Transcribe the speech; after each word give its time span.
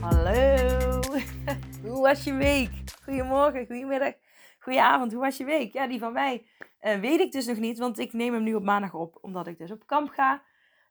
Hallo! 0.00 1.00
Hoe 1.82 2.00
was 2.00 2.24
je 2.24 2.32
week? 2.32 2.70
Goedemorgen, 3.04 3.66
goedemiddag, 3.66 4.14
goedenavond. 4.58 5.12
Hoe 5.12 5.20
was 5.20 5.36
je 5.36 5.44
week? 5.44 5.72
Ja, 5.72 5.86
die 5.86 5.98
van 5.98 6.12
mij 6.12 6.46
uh, 6.82 7.00
weet 7.00 7.20
ik 7.20 7.32
dus 7.32 7.46
nog 7.46 7.58
niet, 7.58 7.78
want 7.78 7.98
ik 7.98 8.12
neem 8.12 8.32
hem 8.32 8.42
nu 8.42 8.54
op 8.54 8.62
maandag 8.62 8.94
op, 8.94 9.18
omdat 9.20 9.46
ik 9.46 9.58
dus 9.58 9.70
op 9.70 9.86
kamp 9.86 10.08
ga. 10.08 10.42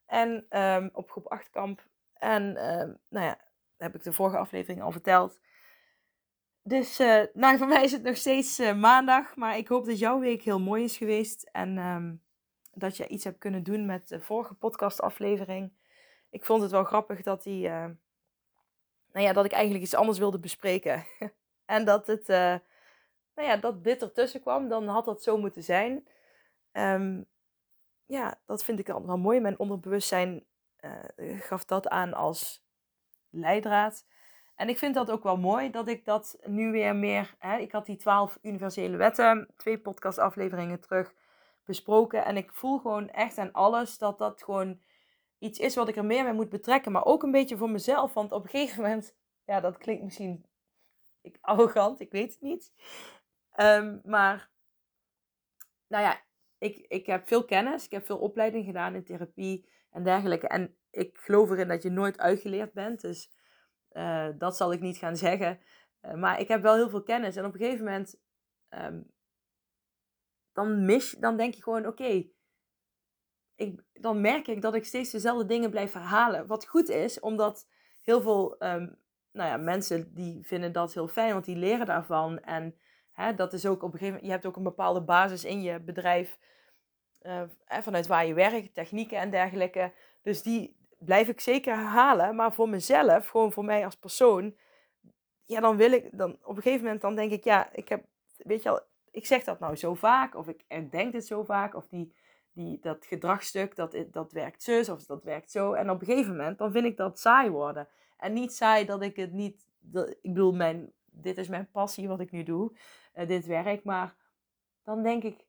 En 0.05 0.45
um, 0.49 0.89
op 0.93 1.11
groep 1.11 1.27
8 1.27 1.49
kamp. 1.49 1.87
En 2.13 2.43
um, 2.43 2.97
nou 3.09 3.25
ja, 3.25 3.39
heb 3.77 3.95
ik 3.95 4.03
de 4.03 4.13
vorige 4.13 4.37
aflevering 4.37 4.81
al 4.81 4.91
verteld. 4.91 5.39
Dus 6.63 6.99
uh, 6.99 7.23
nou, 7.33 7.57
voor 7.57 7.67
mij 7.67 7.83
is 7.83 7.91
het 7.91 8.03
nog 8.03 8.17
steeds 8.17 8.59
uh, 8.59 8.75
maandag. 8.75 9.35
Maar 9.35 9.57
ik 9.57 9.67
hoop 9.67 9.85
dat 9.85 9.99
jouw 9.99 10.19
week 10.19 10.41
heel 10.41 10.59
mooi 10.59 10.83
is 10.83 10.97
geweest. 10.97 11.49
En 11.51 11.77
um, 11.77 12.21
dat 12.73 12.97
je 12.97 13.07
iets 13.07 13.23
hebt 13.23 13.39
kunnen 13.39 13.63
doen 13.63 13.85
met 13.85 14.07
de 14.07 14.19
vorige 14.19 14.53
podcastaflevering. 14.53 15.71
Ik 16.29 16.45
vond 16.45 16.61
het 16.61 16.71
wel 16.71 16.83
grappig 16.83 17.21
dat 17.21 17.43
die. 17.43 17.69
Nou 19.11 19.25
ja, 19.25 19.33
dat 19.33 19.45
ik 19.45 19.51
eigenlijk 19.51 19.83
iets 19.83 19.95
anders 19.95 20.17
wilde 20.17 20.39
bespreken. 20.39 21.05
en 21.65 21.85
dat 21.85 22.07
het. 22.07 22.27
nou 22.27 23.47
ja, 23.47 23.57
dat 23.57 23.83
dit 23.83 24.01
ertussen 24.01 24.41
kwam. 24.41 24.67
Dan 24.67 24.87
had 24.87 25.05
dat 25.05 25.23
zo 25.23 25.37
moeten 25.37 25.63
zijn. 25.63 26.07
Um, 26.73 27.25
ja, 28.05 28.39
dat 28.45 28.63
vind 28.63 28.79
ik 28.79 28.89
altijd 28.89 29.07
wel 29.07 29.17
mooi. 29.17 29.39
Mijn 29.39 29.59
onderbewustzijn 29.59 30.45
gaf 31.39 31.65
dat 31.65 31.87
aan 31.87 32.13
als 32.13 32.63
leidraad. 33.29 34.05
En 34.59 34.69
ik 34.69 34.77
vind 34.77 34.95
dat 34.95 35.11
ook 35.11 35.23
wel 35.23 35.37
mooi 35.37 35.71
dat 35.71 35.87
ik 35.87 36.05
dat 36.05 36.39
nu 36.45 36.71
weer 36.71 36.95
meer. 36.95 37.35
Hè, 37.37 37.57
ik 37.57 37.71
had 37.71 37.85
die 37.85 37.95
twaalf 37.95 38.37
universele 38.41 38.97
wetten, 38.97 39.47
twee 39.57 39.79
podcastafleveringen 39.79 40.79
terug 40.79 41.13
besproken. 41.65 42.25
En 42.25 42.37
ik 42.37 42.51
voel 42.53 42.77
gewoon 42.77 43.09
echt 43.09 43.37
aan 43.37 43.51
alles 43.51 43.97
dat 43.97 44.17
dat 44.17 44.43
gewoon 44.43 44.79
iets 45.39 45.59
is 45.59 45.75
wat 45.75 45.87
ik 45.87 45.95
er 45.95 46.05
meer 46.05 46.23
mee 46.23 46.33
moet 46.33 46.49
betrekken. 46.49 46.91
Maar 46.91 47.05
ook 47.05 47.23
een 47.23 47.31
beetje 47.31 47.57
voor 47.57 47.69
mezelf. 47.69 48.13
Want 48.13 48.31
op 48.31 48.43
een 48.43 48.49
gegeven 48.49 48.81
moment, 48.81 49.15
ja, 49.43 49.59
dat 49.59 49.77
klinkt 49.77 50.03
misschien 50.03 50.45
ik, 51.21 51.37
arrogant, 51.41 51.99
ik 51.99 52.11
weet 52.11 52.31
het 52.31 52.41
niet. 52.41 52.73
Um, 53.55 54.01
maar, 54.03 54.51
nou 55.87 56.03
ja, 56.03 56.21
ik, 56.57 56.77
ik 56.77 57.05
heb 57.05 57.27
veel 57.27 57.45
kennis. 57.45 57.85
Ik 57.85 57.91
heb 57.91 58.05
veel 58.05 58.19
opleiding 58.19 58.65
gedaan 58.65 58.95
in 58.95 59.03
therapie 59.03 59.69
en 59.89 60.03
dergelijke. 60.03 60.47
En 60.47 60.77
ik 60.91 61.17
geloof 61.17 61.49
erin 61.49 61.67
dat 61.67 61.83
je 61.83 61.89
nooit 61.89 62.19
uitgeleerd 62.19 62.73
bent. 62.73 63.01
Dus 63.01 63.31
uh, 63.91 64.29
dat 64.37 64.57
zal 64.57 64.73
ik 64.73 64.79
niet 64.79 64.97
gaan 64.97 65.15
zeggen. 65.17 65.59
Uh, 66.01 66.13
maar 66.13 66.39
ik 66.39 66.47
heb 66.47 66.61
wel 66.61 66.75
heel 66.75 66.89
veel 66.89 67.03
kennis. 67.03 67.35
En 67.35 67.45
op 67.45 67.53
een 67.53 67.59
gegeven 67.59 67.85
moment, 67.85 68.19
um, 68.69 69.11
dan 70.53 70.85
mis 70.85 71.11
dan 71.11 71.37
denk 71.37 71.53
je 71.53 71.63
gewoon, 71.63 71.87
oké, 71.87 72.29
dan 73.93 74.21
merk 74.21 74.47
ik 74.47 74.61
dat 74.61 74.75
ik 74.75 74.85
steeds 74.85 75.11
dezelfde 75.11 75.45
dingen 75.45 75.69
blijf 75.69 75.93
herhalen. 75.93 76.47
Wat 76.47 76.67
goed 76.67 76.89
is, 76.89 77.19
omdat 77.19 77.67
heel 78.01 78.21
veel 78.21 78.55
um, 78.59 78.97
nou 79.31 79.49
ja, 79.49 79.57
mensen 79.57 80.13
die 80.13 80.45
vinden 80.45 80.71
dat 80.71 80.93
heel 80.93 81.07
fijn, 81.07 81.33
want 81.33 81.45
die 81.45 81.55
leren 81.55 81.85
daarvan. 81.85 82.39
En 82.39 82.75
hè, 83.11 83.35
dat 83.35 83.53
is 83.53 83.65
ook 83.65 83.83
op 83.83 83.93
een 83.93 83.99
gegeven 83.99 84.07
moment, 84.07 84.25
je 84.25 84.31
hebt 84.31 84.45
ook 84.45 84.55
een 84.55 84.63
bepaalde 84.63 85.01
basis 85.01 85.43
in 85.43 85.61
je 85.61 85.79
bedrijf. 85.79 86.37
Uh, 87.21 87.41
vanuit 87.67 88.07
waar 88.07 88.25
je 88.25 88.33
werkt, 88.33 88.73
technieken 88.73 89.17
en 89.17 89.29
dergelijke. 89.29 89.93
Dus 90.21 90.41
die, 90.41 90.77
blijf 90.99 91.27
ik 91.27 91.39
zeker 91.39 91.75
herhalen. 91.75 92.35
Maar 92.35 92.53
voor 92.53 92.69
mezelf, 92.69 93.27
gewoon 93.27 93.51
voor 93.51 93.65
mij 93.65 93.85
als 93.85 93.95
persoon, 93.95 94.55
ja, 95.45 95.59
dan 95.59 95.77
wil 95.77 95.91
ik, 95.91 96.17
dan 96.17 96.37
op 96.43 96.55
een 96.55 96.61
gegeven 96.61 96.83
moment, 96.83 97.01
dan 97.01 97.15
denk 97.15 97.31
ik, 97.31 97.43
ja, 97.43 97.69
ik 97.73 97.89
heb, 97.89 98.05
weet 98.37 98.63
je 98.63 98.69
al, 98.69 98.79
ik 99.11 99.25
zeg 99.25 99.43
dat 99.43 99.59
nou 99.59 99.75
zo 99.75 99.93
vaak, 99.93 100.35
of 100.35 100.47
ik 100.47 100.91
denk 100.91 101.11
dit 101.11 101.27
zo 101.27 101.43
vaak, 101.43 101.75
of 101.75 101.87
die, 101.87 102.13
die, 102.59 102.79
dat 102.81 103.05
gedragstuk, 103.05 103.75
dat, 103.75 103.97
dat 104.11 104.31
werkt 104.31 104.63
zus, 104.63 104.89
of 104.89 105.05
dat 105.05 105.23
werkt 105.23 105.51
zo. 105.51 105.73
En 105.73 105.89
op 105.89 105.99
een 105.99 106.07
gegeven 106.07 106.31
moment, 106.31 106.57
dan 106.57 106.71
vind 106.71 106.85
ik 106.85 106.97
dat 106.97 107.19
saai 107.19 107.49
worden. 107.49 107.87
En 108.17 108.33
niet 108.33 108.53
saai 108.53 108.85
dat 108.85 109.01
ik 109.01 109.15
het 109.15 109.31
niet, 109.31 109.67
dat, 109.79 110.09
ik 110.09 110.33
bedoel, 110.33 110.51
mijn, 110.51 110.91
dit 111.05 111.37
is 111.37 111.47
mijn 111.47 111.71
passie 111.71 112.07
wat 112.07 112.19
ik 112.19 112.31
nu 112.31 112.43
doe, 112.43 112.71
uh, 113.15 113.27
dit 113.27 113.45
werk, 113.45 113.83
maar 113.83 114.15
dan 114.83 115.03
denk 115.03 115.23
ik, 115.23 115.45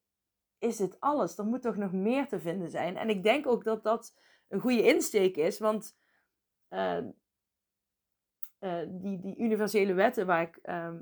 is 0.58 0.76
dit 0.76 1.00
alles? 1.00 1.38
Er 1.38 1.44
moet 1.44 1.62
toch 1.62 1.76
nog 1.76 1.92
meer 1.92 2.28
te 2.28 2.40
vinden 2.40 2.70
zijn? 2.70 2.96
En 2.96 3.08
ik 3.08 3.22
denk 3.22 3.46
ook 3.46 3.64
dat 3.64 3.82
dat 3.82 4.16
een 4.48 4.60
goede 4.60 4.82
insteek 4.82 5.36
is. 5.36 5.58
Want 5.58 5.96
uh, 6.70 6.98
uh, 8.60 8.80
die, 8.88 9.20
die 9.20 9.36
universele 9.38 9.94
wetten 9.94 10.26
waar 10.26 10.42
ik 10.42 10.58
uh, 10.62 10.92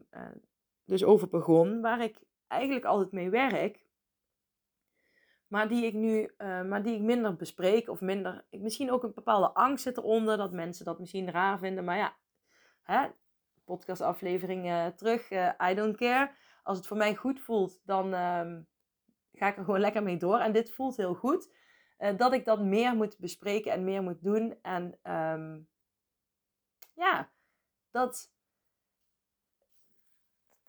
dus 0.84 1.04
over 1.04 1.28
begon, 1.28 1.80
waar 1.80 2.00
ik 2.00 2.18
eigenlijk 2.46 2.84
altijd 2.84 3.12
mee 3.12 3.30
werk, 3.30 3.87
maar 5.48 5.68
die 5.68 5.84
ik 5.84 5.94
nu, 5.94 6.34
maar 6.38 6.82
die 6.82 6.94
ik 6.94 7.00
minder 7.00 7.36
bespreek 7.36 7.88
of 7.88 8.00
minder, 8.00 8.44
misschien 8.50 8.90
ook 8.90 9.02
een 9.02 9.14
bepaalde 9.14 9.50
angst 9.50 9.84
zit 9.84 9.96
eronder, 9.96 10.36
dat 10.36 10.52
mensen 10.52 10.84
dat 10.84 10.98
misschien 10.98 11.30
raar 11.30 11.58
vinden, 11.58 11.84
maar 11.84 11.96
ja, 11.96 12.16
hè, 12.82 13.08
podcastaflevering 13.64 14.92
terug, 14.96 15.30
I 15.70 15.74
don't 15.74 15.96
care. 15.96 16.30
Als 16.62 16.76
het 16.76 16.86
voor 16.86 16.96
mij 16.96 17.14
goed 17.14 17.40
voelt, 17.40 17.80
dan 17.84 18.14
ehm, 18.14 18.60
ga 19.32 19.48
ik 19.48 19.56
er 19.56 19.64
gewoon 19.64 19.80
lekker 19.80 20.02
mee 20.02 20.16
door. 20.16 20.38
En 20.38 20.52
dit 20.52 20.72
voelt 20.72 20.96
heel 20.96 21.14
goed. 21.14 21.50
Dat 22.16 22.32
ik 22.32 22.44
dat 22.44 22.60
meer 22.60 22.94
moet 22.94 23.18
bespreken 23.18 23.72
en 23.72 23.84
meer 23.84 24.02
moet 24.02 24.22
doen. 24.22 24.58
En 24.62 24.98
um, 25.02 25.68
ja, 26.94 27.30
dat. 27.90 28.32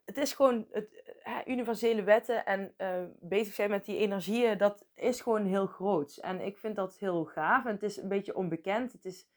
Het 0.06 0.18
is 0.18 0.34
gewoon 0.34 0.68
het, 0.72 1.09
universele 1.46 2.04
wetten 2.04 2.46
en 2.46 2.74
uh, 2.78 3.04
bezig 3.20 3.54
zijn 3.54 3.70
met 3.70 3.86
die 3.86 3.98
energieën, 3.98 4.58
dat 4.58 4.86
is 4.96 5.22
gewoon 5.22 5.46
heel 5.46 5.66
groot. 5.66 6.18
En 6.18 6.42
ik 6.42 6.58
vind 6.58 6.76
dat 6.76 6.98
heel 6.98 7.26
gaaf. 7.26 7.66
En 7.66 7.72
het 7.72 7.84
is 7.84 7.98
een 7.98 8.08
beetje 8.08 8.36
onbekend, 8.36 8.92
het 8.92 9.06
is 9.06 9.28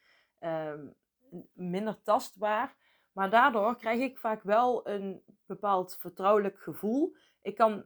um, 0.41 0.95
minder 1.53 2.03
tastbaar. 2.03 2.75
Maar 3.13 3.31
daardoor 3.31 3.77
krijg 3.77 4.01
ik 4.01 4.19
vaak 4.19 4.43
wel 4.43 4.89
een 4.89 5.23
bepaald 5.47 5.97
vertrouwelijk 6.01 6.59
gevoel. 6.59 7.17
Ik 7.43 7.55
kan 7.55 7.85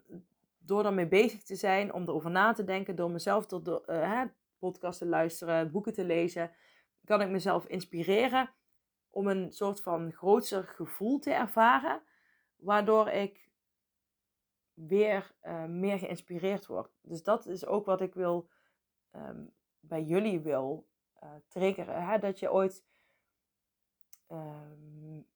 door 0.59 0.83
daarmee 0.83 1.09
bezig 1.09 1.43
te 1.43 1.55
zijn, 1.55 1.93
om 1.93 2.03
erover 2.03 2.31
na 2.31 2.53
te 2.53 2.65
denken, 2.65 2.97
door 2.97 3.11
mezelf 3.11 3.47
tot 3.47 3.65
de, 3.65 4.31
podcasts 4.59 4.99
te 4.99 5.07
luisteren, 5.07 5.71
boeken 5.71 5.93
te 5.93 6.05
lezen, 6.05 6.51
kan 7.05 7.21
ik 7.21 7.29
mezelf 7.29 7.67
inspireren 7.67 8.51
om 9.11 9.27
een 9.27 9.53
soort 9.53 9.81
van 9.83 10.13
grootser 10.13 10.65
gevoel 10.65 11.19
te 11.19 11.33
ervaren, 11.33 12.03
waardoor 12.57 13.09
ik 13.09 13.46
weer 14.77 15.35
uh, 15.43 15.65
meer 15.65 15.99
geïnspireerd 15.99 16.67
word. 16.67 16.99
Dus 17.03 17.23
dat 17.23 17.47
is 17.47 17.67
ook 17.67 17.87
wat 17.87 18.01
ik 18.01 18.15
wil 18.15 18.49
um, 19.13 19.55
bij 19.81 20.03
jullie 20.03 20.41
wil 20.41 20.89
uh, 21.23 21.31
triggeren. 21.49 22.07
Hè? 22.07 22.19
Dat 22.19 22.39
je 22.39 22.53
ooit. 22.53 22.85
Um, 24.29 25.27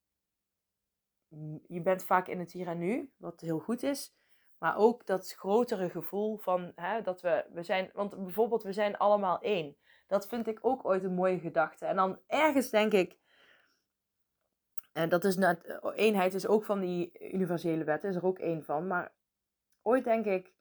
je 1.67 1.81
bent 1.83 2.05
vaak 2.05 2.29
in 2.29 2.39
het 2.39 2.53
hier 2.53 2.67
en 2.67 2.79
nu, 2.79 3.13
wat 3.17 3.41
heel 3.41 3.59
goed 3.59 3.83
is. 3.83 4.15
Maar 4.59 4.77
ook 4.77 5.07
dat 5.07 5.33
grotere 5.33 5.91
gevoel 5.91 6.37
van 6.37 6.73
hè, 6.75 7.03
dat 7.03 7.21
we, 7.21 7.47
we 7.53 7.63
zijn, 7.63 7.91
want 7.93 8.23
bijvoorbeeld 8.23 8.63
we 8.63 8.73
zijn 8.73 8.97
allemaal 8.97 9.41
één. 9.41 9.77
Dat 10.07 10.29
vind 10.29 10.47
ik 10.47 10.59
ook 10.63 10.85
ooit 10.85 11.05
een 11.05 11.15
mooie 11.15 11.39
gedachte. 11.39 11.87
En 11.87 11.97
dan 11.97 12.19
ergens 12.27 12.71
denk 12.71 12.93
ik, 12.93 13.19
en 14.93 15.09
dat 15.09 15.25
is 15.25 15.37
net, 15.37 15.81
eenheid 15.95 16.35
is 16.35 16.47
ook 16.47 16.65
van 16.65 16.81
die 16.81 17.33
universele 17.33 17.85
wet, 17.85 18.05
is 18.05 18.17
er 18.17 18.25
ook 18.25 18.39
één 18.39 18.65
van. 18.65 18.87
Maar 18.87 19.13
ooit 19.83 20.05
denk 20.05 20.27
ik, 20.27 20.55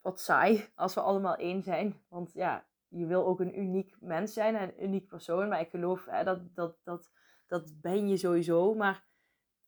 wat 0.00 0.20
saai 0.20 0.68
als 0.74 0.94
we 0.94 1.00
allemaal 1.00 1.36
één 1.36 1.62
zijn. 1.62 2.02
Want 2.08 2.32
ja, 2.32 2.66
je 2.88 3.06
wil 3.06 3.26
ook 3.26 3.40
een 3.40 3.58
uniek 3.58 3.96
mens 4.00 4.32
zijn 4.32 4.56
en 4.56 4.68
een 4.68 4.84
uniek 4.84 5.08
persoon. 5.08 5.48
Maar 5.48 5.60
ik 5.60 5.70
geloof 5.70 6.04
hè, 6.04 6.24
dat, 6.24 6.54
dat, 6.54 6.76
dat, 6.84 7.10
dat 7.46 7.80
ben 7.80 8.08
je 8.08 8.16
sowieso. 8.16 8.74
Maar 8.74 9.04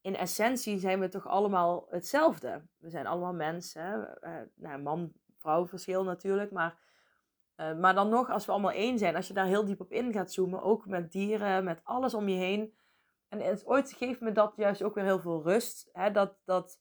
in 0.01 0.17
essentie 0.17 0.79
zijn 0.79 1.01
we 1.01 1.09
toch 1.09 1.29
allemaal 1.29 1.87
hetzelfde. 1.91 2.67
We 2.77 2.91
zijn 2.91 3.07
allemaal 3.07 3.35
mensen. 3.35 4.19
Uh, 4.21 4.41
nou, 4.55 4.83
man-vrouw 4.83 5.67
verschil 5.67 6.05
natuurlijk. 6.05 6.51
Maar, 6.51 6.79
uh, 7.57 7.79
maar 7.79 7.95
dan 7.95 8.09
nog, 8.09 8.31
als 8.31 8.47
we 8.47 8.53
allemaal 8.53 8.71
één 8.71 8.99
zijn, 8.99 9.17
als 9.17 9.29
je 9.29 9.35
daar 9.35 9.47
heel 9.47 9.65
diep 9.65 9.81
op 9.81 9.93
in 9.93 10.13
gaat 10.13 10.33
zoomen, 10.33 10.63
ook 10.63 10.87
met 10.87 11.13
dieren, 11.13 11.65
met 11.65 11.81
alles 11.85 12.15
om 12.15 12.29
je 12.29 12.37
heen. 12.37 12.75
En 13.29 13.41
het, 13.41 13.67
ooit 13.67 13.93
geeft 13.93 14.21
me 14.21 14.33
dat 14.33 14.57
juist 14.57 14.83
ook 14.83 14.95
weer 14.95 15.05
heel 15.05 15.21
veel 15.21 15.43
rust. 15.43 15.89
Hè? 15.93 16.11
Dat, 16.11 16.39
dat, 16.45 16.81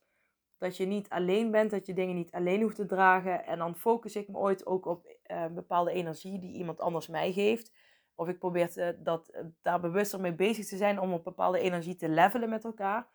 dat 0.64 0.78
je 0.78 0.86
niet 0.86 1.10
alleen 1.10 1.52
bent, 1.52 1.72
dat 1.72 1.86
je 1.86 1.94
dingen 1.94 2.16
niet 2.16 2.32
alleen 2.32 2.62
hoeft 2.62 2.76
te 2.76 2.86
dragen. 2.86 3.46
En 3.46 3.58
dan 3.58 3.76
focus 3.76 4.16
ik 4.16 4.28
me 4.28 4.38
ooit 4.38 4.66
ook 4.66 4.86
op 4.86 5.18
uh, 5.28 5.48
bepaalde 5.48 5.92
energie 5.92 6.40
die 6.40 6.54
iemand 6.54 6.80
anders 6.80 7.08
mij 7.08 7.34
geeft. 7.34 7.74
Of 8.16 8.28
ik 8.28 8.40
probeer 8.40 8.96
dat, 9.04 9.44
daar 9.62 9.80
bewuster 9.80 10.20
mee 10.20 10.34
bezig 10.34 10.66
te 10.68 10.78
zijn 10.78 11.00
om 11.00 11.14
op 11.14 11.24
bepaalde 11.24 11.60
energie 11.60 11.96
te 11.96 12.10
levelen 12.10 12.50
met 12.50 12.64
elkaar. 12.64 13.08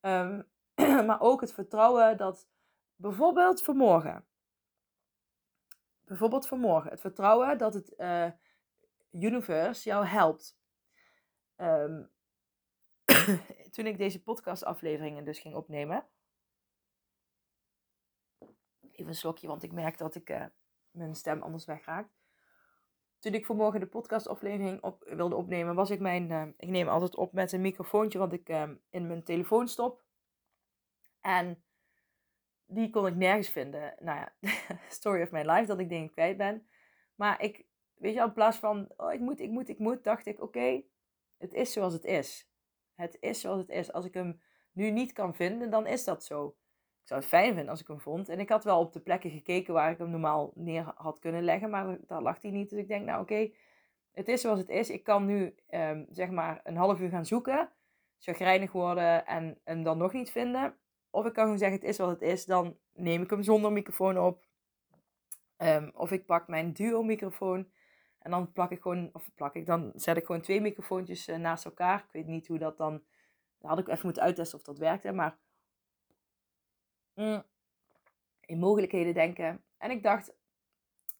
Ehm, 0.00 0.42
maar 1.06 1.20
ook 1.20 1.40
het 1.40 1.52
vertrouwen 1.52 2.16
dat 2.16 2.48
bijvoorbeeld 2.96 3.62
vanmorgen. 3.62 4.24
Bijvoorbeeld 6.04 6.46
vanmorgen. 6.46 6.90
Het 6.90 7.00
vertrouwen 7.00 7.58
dat 7.58 7.74
het 7.74 7.94
uh, 7.96 8.30
universe 9.10 9.88
jou 9.88 10.06
helpt. 10.06 10.58
Ehm, 11.56 12.02
toen 13.74 13.86
ik 13.86 13.98
deze 13.98 14.22
podcastafleveringen 14.22 15.24
dus 15.24 15.38
ging 15.38 15.54
opnemen. 15.54 16.06
Even 18.98 19.10
een 19.10 19.18
slokje, 19.18 19.46
want 19.46 19.62
ik 19.62 19.72
merk 19.72 19.98
dat 19.98 20.14
ik 20.14 20.30
uh, 20.30 20.44
mijn 20.90 21.14
stem 21.14 21.42
anders 21.42 21.64
wegraakt. 21.64 22.16
Toen 23.18 23.34
ik 23.34 23.46
vanmorgen 23.46 23.80
de 23.80 23.86
podcastaflevering 23.86 24.82
op, 24.82 25.04
wilde 25.06 25.36
opnemen, 25.36 25.74
was 25.74 25.90
ik 25.90 26.00
mijn. 26.00 26.30
Uh, 26.30 26.46
ik 26.56 26.68
neem 26.68 26.88
altijd 26.88 27.16
op 27.16 27.32
met 27.32 27.52
een 27.52 27.60
microfoontje, 27.60 28.18
wat 28.18 28.32
ik 28.32 28.48
uh, 28.48 28.70
in 28.90 29.06
mijn 29.06 29.24
telefoon 29.24 29.68
stop. 29.68 30.02
En 31.20 31.64
die 32.66 32.90
kon 32.90 33.06
ik 33.06 33.14
nergens 33.14 33.48
vinden. 33.48 33.94
Nou 33.98 34.18
ja, 34.18 34.50
story 34.88 35.22
of 35.22 35.30
my 35.30 35.42
life, 35.42 35.66
dat 35.66 35.78
ik 35.78 35.88
dingen 35.88 36.10
kwijt 36.10 36.36
ben. 36.36 36.68
Maar 37.14 37.42
ik, 37.42 37.66
weet 37.94 38.14
je, 38.14 38.20
in 38.20 38.32
plaats 38.32 38.56
van, 38.56 38.92
oh, 38.96 39.12
ik 39.12 39.20
moet, 39.20 39.40
ik 39.40 39.50
moet, 39.50 39.68
ik 39.68 39.78
moet, 39.78 40.04
dacht 40.04 40.26
ik, 40.26 40.42
oké, 40.42 40.82
het 41.36 41.52
is 41.52 41.72
zoals 41.72 41.92
het 41.92 42.04
is. 42.04 42.50
Het 42.94 43.16
is 43.20 43.40
zoals 43.40 43.60
het 43.60 43.70
is. 43.70 43.92
Als 43.92 44.04
ik 44.04 44.14
hem 44.14 44.42
nu 44.72 44.90
niet 44.90 45.12
kan 45.12 45.34
vinden, 45.34 45.70
dan 45.70 45.86
is 45.86 46.04
dat 46.04 46.24
zo. 46.24 46.56
Ik 47.08 47.14
zou 47.14 47.26
het 47.26 47.34
fijn 47.34 47.54
vinden 47.54 47.70
als 47.70 47.80
ik 47.80 47.86
hem 47.86 48.00
vond. 48.00 48.28
En 48.28 48.40
ik 48.40 48.48
had 48.48 48.64
wel 48.64 48.80
op 48.80 48.92
de 48.92 49.00
plekken 49.00 49.30
gekeken 49.30 49.74
waar 49.74 49.90
ik 49.90 49.98
hem 49.98 50.10
normaal 50.10 50.52
neer 50.54 50.92
had 50.94 51.18
kunnen 51.18 51.42
leggen, 51.42 51.70
maar 51.70 51.98
daar 52.06 52.22
lag 52.22 52.42
hij 52.42 52.50
niet. 52.50 52.70
Dus 52.70 52.78
ik 52.78 52.88
denk, 52.88 53.04
nou 53.04 53.22
oké, 53.22 53.50
het 54.12 54.28
is 54.28 54.40
zoals 54.40 54.58
het 54.58 54.68
is. 54.68 54.90
Ik 54.90 55.04
kan 55.04 55.26
nu, 55.26 55.54
um, 55.70 56.06
zeg 56.10 56.30
maar, 56.30 56.60
een 56.64 56.76
half 56.76 57.00
uur 57.00 57.08
gaan 57.08 57.26
zoeken, 57.26 57.72
chagrijnig 58.18 58.72
worden 58.72 59.26
en 59.26 59.58
hem 59.64 59.82
dan 59.82 59.98
nog 59.98 60.12
niet 60.12 60.30
vinden. 60.30 60.76
Of 61.10 61.26
ik 61.26 61.32
kan 61.32 61.42
gewoon 61.42 61.58
zeggen, 61.58 61.78
het 61.78 61.88
is 61.88 61.98
wat 61.98 62.08
het 62.08 62.22
is. 62.22 62.44
Dan 62.44 62.76
neem 62.92 63.22
ik 63.22 63.30
hem 63.30 63.42
zonder 63.42 63.72
microfoon 63.72 64.18
op. 64.18 64.44
Um, 65.56 65.90
of 65.94 66.12
ik 66.12 66.26
pak 66.26 66.48
mijn 66.48 66.72
duo 66.72 67.02
microfoon. 67.02 67.68
En 68.18 68.30
dan 68.30 68.52
plak 68.52 68.70
ik 68.70 68.82
gewoon, 68.82 69.10
of 69.12 69.30
plak 69.34 69.54
ik, 69.54 69.66
dan 69.66 69.92
zet 69.94 70.16
ik 70.16 70.26
gewoon 70.26 70.40
twee 70.40 70.60
microfoontjes 70.60 71.28
uh, 71.28 71.36
naast 71.36 71.64
elkaar. 71.64 71.98
Ik 71.98 72.12
weet 72.12 72.26
niet 72.26 72.46
hoe 72.46 72.58
dat 72.58 72.76
dan, 72.76 73.02
dan 73.58 73.70
had 73.70 73.78
ik 73.78 73.88
even 73.88 74.04
moeten 74.04 74.22
uittesten 74.22 74.58
of 74.58 74.64
dat 74.64 74.78
werkte. 74.78 75.12
Maar 75.12 75.38
mm, 77.18 77.42
in 78.40 78.58
mogelijkheden 78.58 79.14
denken. 79.14 79.62
En 79.78 79.90
ik 79.90 80.02
dacht, 80.02 80.34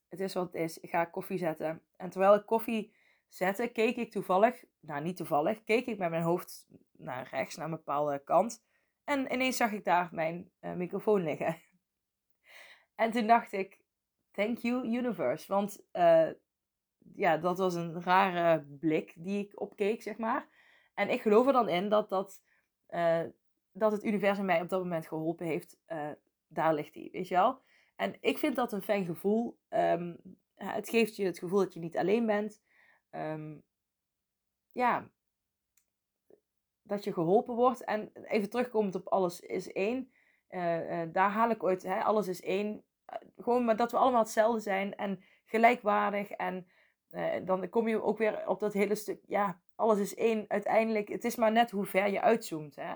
het 0.08 0.20
is 0.20 0.34
wat 0.34 0.52
het 0.52 0.54
is. 0.54 0.80
Ik 0.80 0.90
ga 0.90 1.04
koffie 1.04 1.38
zetten. 1.38 1.82
En 1.96 2.10
terwijl 2.10 2.34
ik 2.34 2.46
koffie 2.46 2.94
zette, 3.28 3.68
keek 3.68 3.96
ik 3.96 4.10
toevallig, 4.10 4.64
nou 4.80 5.02
niet 5.02 5.16
toevallig, 5.16 5.64
keek 5.64 5.86
ik 5.86 5.98
met 5.98 6.10
mijn 6.10 6.22
hoofd 6.22 6.66
naar 6.92 7.28
rechts, 7.30 7.56
naar 7.56 7.64
een 7.64 7.70
bepaalde 7.70 8.22
kant. 8.24 8.64
En 9.04 9.32
ineens 9.32 9.56
zag 9.56 9.72
ik 9.72 9.84
daar 9.84 10.08
mijn 10.12 10.50
uh, 10.60 10.72
microfoon 10.72 11.22
liggen. 11.22 11.56
en 13.02 13.10
toen 13.10 13.26
dacht 13.26 13.52
ik, 13.52 13.80
thank 14.30 14.58
you 14.58 14.84
universe. 14.84 15.52
Want 15.52 15.80
uh, 15.92 16.30
ja, 17.14 17.36
dat 17.36 17.58
was 17.58 17.74
een 17.74 18.02
rare 18.02 18.60
blik 18.60 19.14
die 19.16 19.44
ik 19.44 19.60
opkeek, 19.60 20.02
zeg 20.02 20.18
maar. 20.18 20.48
En 20.94 21.10
ik 21.10 21.22
geloof 21.22 21.46
er 21.46 21.52
dan 21.52 21.68
in 21.68 21.88
dat, 21.88 22.08
dat, 22.08 22.42
uh, 22.90 23.24
dat 23.78 23.92
het 23.92 24.04
universum 24.04 24.44
mij 24.44 24.60
op 24.60 24.68
dat 24.68 24.82
moment 24.82 25.06
geholpen 25.06 25.46
heeft. 25.46 25.78
daar 26.48 26.74
ligt 26.74 26.94
hij, 26.94 27.08
weet 27.12 27.28
je 27.28 27.34
wel. 27.34 27.60
En 27.96 28.16
ik 28.20 28.38
vind 28.38 28.56
dat 28.56 28.72
een 28.72 28.82
fijn 28.82 29.04
gevoel. 29.04 29.58
Um, 29.68 30.16
het 30.54 30.88
geeft 30.88 31.16
je 31.16 31.24
het 31.24 31.38
gevoel 31.38 31.58
dat 31.58 31.74
je 31.74 31.80
niet 31.80 31.96
alleen 31.96 32.26
bent. 32.26 32.62
Um, 33.10 33.62
ja, 34.72 35.10
dat 36.82 37.04
je 37.04 37.12
geholpen 37.12 37.54
wordt. 37.54 37.84
En 37.84 38.12
even 38.24 38.50
terugkomend 38.50 38.94
op 38.94 39.06
alles 39.06 39.40
is 39.40 39.72
één. 39.72 40.10
Uh, 40.50 40.90
uh, 40.90 41.12
daar 41.12 41.30
haal 41.30 41.50
ik 41.50 41.62
ooit, 41.62 41.82
hè, 41.82 42.02
alles 42.02 42.28
is 42.28 42.42
één. 42.42 42.84
Gewoon 43.36 43.64
maar 43.64 43.76
dat 43.76 43.90
we 43.90 43.96
allemaal 43.96 44.22
hetzelfde 44.22 44.60
zijn 44.60 44.96
en 44.96 45.22
gelijkwaardig. 45.44 46.30
En 46.30 46.66
dan 47.44 47.68
kom 47.68 47.88
je 47.88 48.02
ook 48.02 48.18
weer 48.18 48.48
op 48.48 48.60
dat 48.60 48.72
hele 48.72 48.94
stuk, 48.94 49.20
ja, 49.26 49.60
alles 49.74 49.98
is 49.98 50.14
één. 50.14 50.44
Uiteindelijk, 50.48 51.08
het 51.08 51.24
is 51.24 51.36
maar 51.36 51.52
net 51.52 51.70
hoe 51.70 51.86
ver 51.86 52.10
je 52.10 52.20
uitzoomt. 52.20 52.76
Hè. 52.76 52.94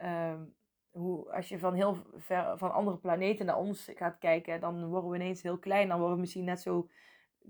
Ehm, 0.00 0.44
hoe, 0.90 1.32
als 1.32 1.48
je 1.48 1.58
van 1.58 1.74
heel 1.74 1.96
ver, 2.16 2.58
van 2.58 2.72
andere 2.72 2.96
planeten 2.96 3.46
naar 3.46 3.58
ons 3.58 3.90
gaat 3.94 4.18
kijken, 4.18 4.60
dan 4.60 4.86
worden 4.86 5.10
we 5.10 5.16
ineens 5.16 5.42
heel 5.42 5.58
klein. 5.58 5.88
Dan 5.88 5.98
worden 5.98 6.14
we 6.14 6.20
misschien 6.20 6.44
net 6.44 6.60
zo, 6.60 6.88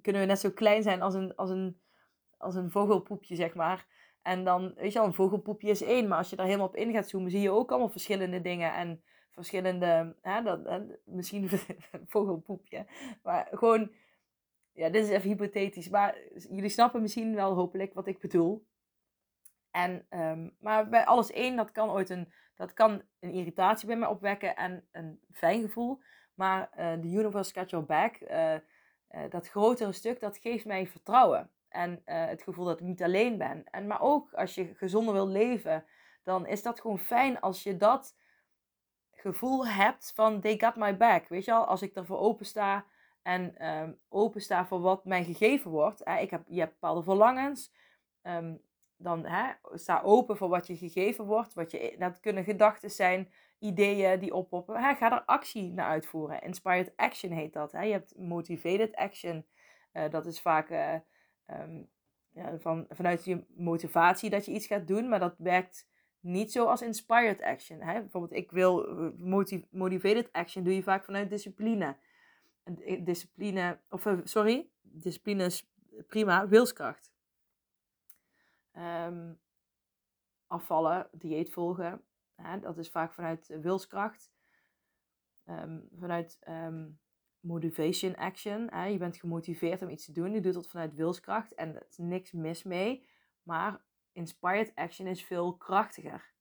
kunnen 0.02 0.20
we 0.20 0.26
net 0.26 0.38
zo 0.38 0.50
klein 0.50 0.82
zijn 0.82 1.02
als 1.02 1.14
een, 1.14 1.36
als 1.36 1.50
een, 1.50 1.80
als 2.36 2.54
een 2.54 2.70
vogelpoepje, 2.70 3.34
zeg 3.34 3.54
maar. 3.54 3.86
En 4.22 4.44
dan, 4.44 4.72
weet 4.74 4.92
je 4.92 4.98
wel, 4.98 5.08
een 5.08 5.14
vogelpoepje 5.14 5.70
is 5.70 5.82
één. 5.82 6.08
Maar 6.08 6.18
als 6.18 6.30
je 6.30 6.36
daar 6.36 6.46
helemaal 6.46 6.66
op 6.66 6.76
in 6.76 6.92
gaat 6.92 7.08
zoomen, 7.08 7.30
zie 7.30 7.40
je 7.40 7.50
ook 7.50 7.70
allemaal 7.70 7.88
verschillende 7.88 8.40
dingen. 8.40 8.74
En 8.74 9.02
verschillende, 9.30 10.16
hè, 10.20 10.42
dat, 10.42 10.82
misschien 11.04 11.48
een 11.92 12.06
vogelpoepje. 12.06 12.86
Maar 13.22 13.48
gewoon, 13.50 13.90
ja, 14.72 14.88
dit 14.88 15.04
is 15.04 15.10
even 15.10 15.28
hypothetisch. 15.28 15.88
Maar 15.88 16.18
jullie 16.34 16.68
snappen 16.68 17.00
misschien 17.00 17.34
wel 17.34 17.54
hopelijk 17.54 17.94
wat 17.94 18.06
ik 18.06 18.18
bedoel. 18.18 18.66
En, 19.70 20.06
um, 20.10 20.56
maar 20.60 20.88
bij 20.88 21.04
alles 21.04 21.30
één, 21.30 21.56
dat 21.56 21.72
kan 21.72 21.90
ooit 21.90 22.10
een, 22.10 22.32
dat 22.54 22.72
kan 22.72 23.02
een 23.20 23.30
irritatie 23.30 23.86
bij 23.86 23.96
mij 23.96 24.08
opwekken 24.08 24.56
en 24.56 24.88
een 24.92 25.20
fijn 25.32 25.60
gevoel. 25.60 26.00
Maar 26.34 26.70
uh, 26.78 26.92
de 27.02 27.08
universe 27.08 27.52
got 27.54 27.70
your 27.70 27.86
back, 27.86 28.20
uh, 28.20 28.54
uh, 28.54 28.60
dat 29.30 29.48
grotere 29.48 29.92
stuk, 29.92 30.20
dat 30.20 30.38
geeft 30.38 30.64
mij 30.64 30.86
vertrouwen. 30.86 31.50
En 31.68 32.02
het 32.04 32.42
gevoel 32.42 32.64
dat 32.64 32.80
ik 32.80 32.86
niet 32.86 33.02
alleen 33.02 33.38
ben. 33.38 33.64
En, 33.64 33.86
maar 33.86 34.00
ook 34.00 34.32
als 34.32 34.54
je 34.54 34.74
gezonder 34.74 35.14
wil 35.14 35.28
leven, 35.28 35.84
dan 36.22 36.46
is 36.46 36.62
dat 36.62 36.80
gewoon 36.80 36.98
fijn 36.98 37.40
als 37.40 37.62
je 37.62 37.76
dat 37.76 38.16
gevoel 39.12 39.66
hebt 39.66 40.12
van 40.14 40.40
they 40.40 40.58
got 40.58 40.76
my 40.76 40.96
back. 40.96 41.28
Weet 41.28 41.44
je 41.44 41.52
al, 41.52 41.64
als 41.64 41.82
ik 41.82 41.94
ervoor 41.94 42.18
open 42.18 42.46
sta 42.46 42.84
en 43.22 43.68
um, 43.68 43.98
open 44.08 44.40
sta 44.40 44.66
voor 44.66 44.80
wat 44.80 45.04
mij 45.04 45.24
gegeven 45.24 45.70
wordt. 45.70 46.08
Ik 46.08 46.30
heb, 46.30 46.42
je 46.46 46.60
hebt 46.60 46.72
bepaalde 46.72 47.02
verlangens. 47.02 47.72
Um, 48.22 48.60
dan 49.02 49.26
hè, 49.26 49.52
sta 49.74 50.00
open 50.02 50.36
voor 50.36 50.48
wat 50.48 50.66
je 50.66 50.76
gegeven 50.76 51.24
wordt. 51.24 51.54
Wat 51.54 51.70
je, 51.70 51.94
dat 51.98 52.20
kunnen 52.20 52.44
gedachten 52.44 52.90
zijn, 52.90 53.28
ideeën 53.58 54.18
die 54.18 54.34
oppoppen. 54.34 54.82
Hè, 54.82 54.94
ga 54.94 55.12
er 55.12 55.24
actie 55.24 55.72
naar 55.72 55.86
uitvoeren. 55.86 56.42
Inspired 56.42 56.92
action 56.96 57.32
heet 57.32 57.52
dat. 57.52 57.72
Hè. 57.72 57.82
Je 57.82 57.92
hebt 57.92 58.18
motivated 58.18 58.96
action. 58.96 59.46
Uh, 59.92 60.10
dat 60.10 60.26
is 60.26 60.40
vaak... 60.40 60.70
Uh, 60.70 60.94
um, 61.46 61.88
ja, 62.32 62.58
van, 62.58 62.86
vanuit 62.88 63.24
je 63.24 63.44
motivatie 63.56 64.30
dat 64.30 64.44
je 64.44 64.52
iets 64.52 64.66
gaat 64.66 64.86
doen, 64.86 65.08
maar 65.08 65.18
dat 65.18 65.34
werkt 65.38 65.88
niet 66.20 66.52
zo 66.52 66.64
als 66.64 66.82
inspired 66.82 67.42
action. 67.42 67.80
Hè? 67.80 68.00
Bijvoorbeeld, 68.00 68.32
ik 68.32 68.50
wil 68.50 68.86
motiv 69.16 69.62
motivated 69.70 70.32
action 70.32 70.64
doe 70.64 70.74
je 70.74 70.82
vaak 70.82 71.04
vanuit 71.04 71.30
discipline. 71.30 71.96
Discipline, 73.00 73.78
of 73.88 74.06
sorry, 74.24 74.68
discipline 74.82 75.44
is 75.44 75.70
prima, 76.06 76.48
wilskracht. 76.48 77.12
Um, 78.80 79.40
afvallen, 80.46 81.08
dieet 81.12 81.50
volgen, 81.50 82.04
dat 82.60 82.78
is 82.78 82.90
vaak 82.90 83.12
vanuit 83.12 83.46
wilskracht. 83.46 84.32
Um, 85.46 85.88
vanuit 85.98 86.38
um, 86.48 87.00
motivation 87.40 88.16
action. 88.16 88.90
Je 88.90 88.98
bent 88.98 89.16
gemotiveerd 89.16 89.82
om 89.82 89.88
iets 89.88 90.04
te 90.04 90.12
doen. 90.12 90.32
Je 90.32 90.40
doet 90.40 90.54
dat 90.54 90.68
vanuit 90.68 90.94
wilskracht 90.94 91.54
en 91.54 91.74
er 91.74 91.86
is 91.88 91.96
niks 91.96 92.32
mis 92.32 92.62
mee. 92.62 93.06
Maar 93.42 93.84
inspired 94.12 94.74
action 94.74 95.06
is 95.06 95.24
veel 95.24 95.56
krachtiger. 95.56 96.32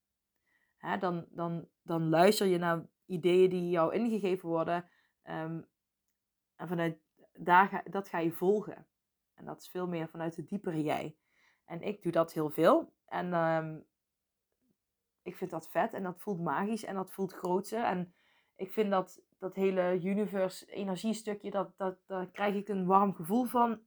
Dan, 0.98 1.26
dan, 1.30 1.68
dan 1.82 2.08
luister 2.08 2.46
je 2.46 2.58
naar 2.58 2.86
ideeën 3.06 3.50
die 3.50 3.70
jou 3.70 3.94
ingegeven 3.94 4.48
worden. 4.48 4.88
En 5.22 5.68
vanuit 6.56 6.98
daar 7.32 7.68
ga, 7.68 7.82
dat 7.90 8.08
ga 8.08 8.18
je 8.18 8.32
volgen. 8.32 8.86
En 9.34 9.44
dat 9.44 9.60
is 9.60 9.68
veel 9.68 9.88
meer 9.88 10.08
vanuit 10.08 10.36
het 10.36 10.48
diepere 10.48 10.82
jij. 10.82 11.16
En 11.70 11.82
ik 11.82 12.02
doe 12.02 12.12
dat 12.12 12.32
heel 12.32 12.50
veel. 12.50 12.92
En 13.06 13.34
um, 13.34 13.86
ik 15.22 15.36
vind 15.36 15.50
dat 15.50 15.68
vet 15.70 15.92
en 15.92 16.02
dat 16.02 16.20
voelt 16.20 16.40
magisch 16.40 16.84
en 16.84 16.94
dat 16.94 17.10
voelt 17.10 17.32
grootser. 17.32 17.84
En 17.84 18.14
ik 18.56 18.72
vind 18.72 18.90
dat, 18.90 19.22
dat 19.38 19.54
hele 19.54 20.00
universe 20.02 20.66
energiestukje, 20.66 21.50
dat, 21.50 21.72
dat, 21.76 21.98
daar 22.06 22.26
krijg 22.26 22.54
ik 22.54 22.68
een 22.68 22.86
warm 22.86 23.14
gevoel 23.14 23.44
van. 23.44 23.80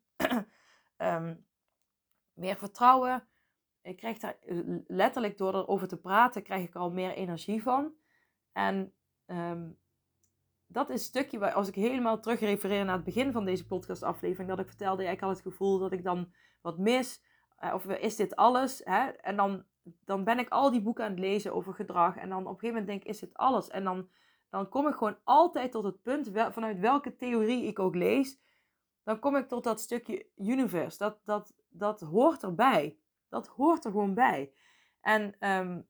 um, 0.98 1.46
meer 2.44 2.56
vertrouwen. 2.56 3.28
Ik 3.82 3.98
krijg 3.98 4.18
daar 4.18 4.38
letterlijk 4.88 5.38
door 5.38 5.56
erover 5.56 5.88
te 5.88 6.00
praten, 6.00 6.44
krijg 6.44 6.68
ik 6.68 6.75
al 6.75 6.92
meer 6.92 7.13
energie 7.13 7.62
van. 7.62 7.94
En 8.52 8.94
um, 9.25 9.80
dat 10.68 10.90
is 10.90 10.94
een 10.96 11.08
stukje 11.08 11.40
waar, 11.40 11.54
als 11.54 11.68
ik 11.68 11.75
helemaal 11.75 12.20
terugrefereer 12.20 12.86
naar 12.86 12.96
het 12.96 13.04
begin 13.04 13.32
van 13.32 13.46
deze 13.46 13.66
podcastaflevering, 13.66 14.50
dat 14.50 14.60
ik 14.60 14.68
vertelde, 14.68 15.06
ik 15.06 15.20
had 15.20 15.30
het 15.30 15.42
gevoel 15.42 15.80
dat 15.80 15.92
ik 15.92 16.04
dan 16.04 16.34
wat 16.62 16.78
mis. 16.78 17.32
Uh, 17.63 17.74
of 17.74 17.86
is 17.86 18.15
dit 18.15 18.36
alles? 18.36 18.82
Hè? 18.84 19.08
En 19.08 19.36
dan, 19.36 19.63
dan 20.05 20.24
ben 20.24 20.39
ik 20.39 20.50
al 20.50 20.72
die 20.72 20.82
boeken 20.82 21.03
aan 21.03 21.12
het 21.12 21.20
lezen 21.20 21.53
over 21.53 21.74
gedrag. 21.74 22.17
En 22.17 22.29
dan 22.29 22.39
op 22.39 22.46
een 22.46 22.60
gegeven 22.60 22.70
moment 22.70 22.88
denk 22.88 23.01
ik, 23.01 23.08
is 23.08 23.20
dit 23.20 23.34
alles? 23.34 23.67
En 23.67 23.84
dan 23.84 24.10
dan 24.53 24.70
kom 24.70 24.88
ik 24.88 24.96
gewoon 24.96 25.17
altijd 25.24 25.72
tot 25.72 25.84
het 25.84 26.01
punt, 26.01 26.29
vanuit 26.34 26.79
welke 26.79 27.15
theorie 27.15 27.63
ik 27.63 27.79
ook 27.79 27.96
lees, 27.96 28.39
dan 29.03 29.20
kom 29.20 29.36
ik 29.36 29.48
tot 29.48 29.63
dat 29.63 29.82
stukje 29.82 30.25
universe. 30.38 30.98
Dat, 30.98 31.20
dat, 31.24 31.53
dat 31.70 32.00
hoort 32.00 32.43
erbij. 32.43 32.98
Dat 33.29 33.48
hoort 33.48 33.86
er 33.86 33.91
gewoon 33.91 34.13
bij. 34.13 34.51
En 35.01 35.36
ehm, 35.39 35.82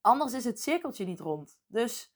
anders 0.00 0.32
is 0.32 0.44
het 0.44 0.60
cirkeltje 0.60 1.04
niet 1.04 1.20
rond. 1.20 1.60
Dus 1.66 2.14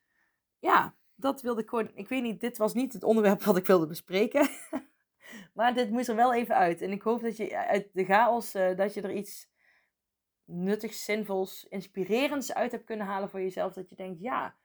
ja, 0.58 0.94
dat 1.14 1.42
wilde 1.42 1.62
ik 1.62 1.68
gewoon. 1.68 1.90
Ik 1.94 2.08
weet 2.08 2.22
niet, 2.22 2.40
dit 2.40 2.58
was 2.58 2.74
niet 2.74 2.92
het 2.92 3.04
onderwerp 3.04 3.42
wat 3.50 3.56
ik 3.56 3.66
wilde 3.66 3.86
bespreken. 3.86 4.48
Maar 5.54 5.74
dit 5.74 5.90
moest 5.90 6.08
er 6.08 6.16
wel 6.16 6.34
even 6.34 6.54
uit. 6.54 6.80
En 6.80 6.90
ik 6.90 7.02
hoop 7.02 7.22
dat 7.22 7.36
je 7.36 7.56
uit 7.56 7.88
de 7.92 8.04
chaos, 8.04 8.54
uh, 8.54 8.76
dat 8.76 8.94
je 8.94 9.02
er 9.02 9.12
iets 9.12 9.48
nuttigs, 10.44 11.04
zinvols, 11.04 11.64
inspirerends 11.64 12.54
uit 12.54 12.72
hebt 12.72 12.84
kunnen 12.84 13.06
halen 13.06 13.30
voor 13.30 13.40
jezelf. 13.40 13.72
Dat 13.72 13.88
je 13.88 13.96
denkt, 13.96 14.20
ja, 14.20 14.56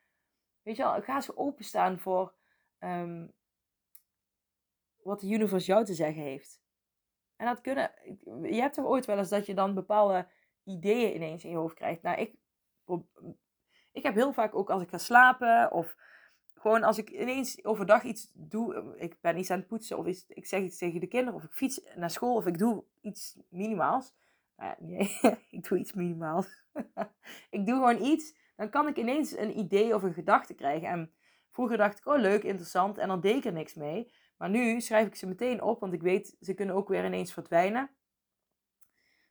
weet 0.62 0.76
je 0.76 0.84
wel, 0.84 1.02
ga 1.02 1.16
eens 1.16 1.36
openstaan 1.36 2.00
voor 2.00 2.34
ehm, 2.80 3.28
wat 5.04 5.20
de 5.20 5.28
universe 5.28 5.68
jou 5.68 5.86
te 5.86 5.94
zeggen 5.94 6.22
heeft. 6.22 6.62
En 7.36 7.46
dat 7.46 7.62
kunnen, 7.62 7.92
je 8.44 8.62
hebt 8.62 8.74
toch 8.74 8.86
ooit 8.86 9.06
wel 9.06 9.18
eens 9.18 9.30
dat 9.30 9.46
je 9.46 9.54
dan 9.54 9.74
bepaalde 9.74 10.28
ideeën 10.64 11.16
ineens 11.16 11.44
in 11.44 11.50
je 11.50 11.58
hoofd 11.58 11.76
krijgt. 11.76 12.02
Nou, 12.02 12.20
ik, 12.20 12.36
ik 13.92 14.04
heb 14.04 14.16
heel 14.16 14.34
vaak 14.34 14.56
ook 14.56 14.70
als 14.70 14.82
ik 14.82 14.90
ga 14.90 14.98
slapen 14.98 15.72
of 15.72 15.96
gewoon 16.62 16.84
als 16.84 16.98
ik 16.98 17.10
ineens 17.10 17.64
overdag 17.64 18.04
iets 18.04 18.32
doe, 18.34 18.96
ik 18.98 19.18
ben 19.22 19.38
iets 19.38 19.50
aan 19.52 19.60
het 19.60 19.68
poetsen 19.68 19.98
of 19.98 20.06
ik 20.28 20.46
zeg 20.46 20.62
iets 20.62 20.78
tegen 20.78 21.00
de 21.00 21.08
kinderen 21.08 21.34
of 21.34 21.44
ik 21.44 21.52
fiets 21.52 21.82
naar 21.96 22.10
school 22.10 22.36
of 22.36 22.46
ik 22.46 22.58
doe 22.58 22.84
iets 23.02 23.38
minimaals. 23.50 24.14
Uh, 24.58 24.72
nee, 24.80 25.20
ik 25.58 25.68
doe 25.70 25.78
iets 25.78 25.94
minimaals. 25.94 26.48
ik 27.58 27.66
doe 27.66 27.76
gewoon 27.76 28.02
iets, 28.02 28.36
dan 28.56 28.70
kan 28.70 28.88
ik 28.88 28.98
ineens 28.98 29.38
een 29.38 29.60
idee 29.60 29.96
of 29.96 30.04
een 30.04 30.14
gedachte 30.14 30.54
krijgen. 30.54 30.88
En 30.88 31.12
vroeger 31.52 31.78
dacht 31.78 31.98
ik, 31.98 32.06
oh 32.06 32.20
leuk, 32.20 32.44
interessant, 32.44 32.98
en 32.98 33.08
dan 33.08 33.22
deed 33.22 33.36
ik 33.36 33.46
er 33.46 33.54
niks 33.54 33.74
mee. 33.74 34.14
Maar 34.38 34.50
nu 34.50 34.82
schrijf 34.82 35.08
ik 35.08 35.16
ze 35.16 35.28
meteen 35.28 35.62
op, 35.62 35.80
want 35.80 35.94
ik 35.94 36.02
weet, 36.02 36.38
ze 36.42 36.54
kunnen 36.54 36.76
ook 36.76 36.88
weer 36.88 37.06
ineens 37.06 37.34
verdwijnen. 37.34 37.90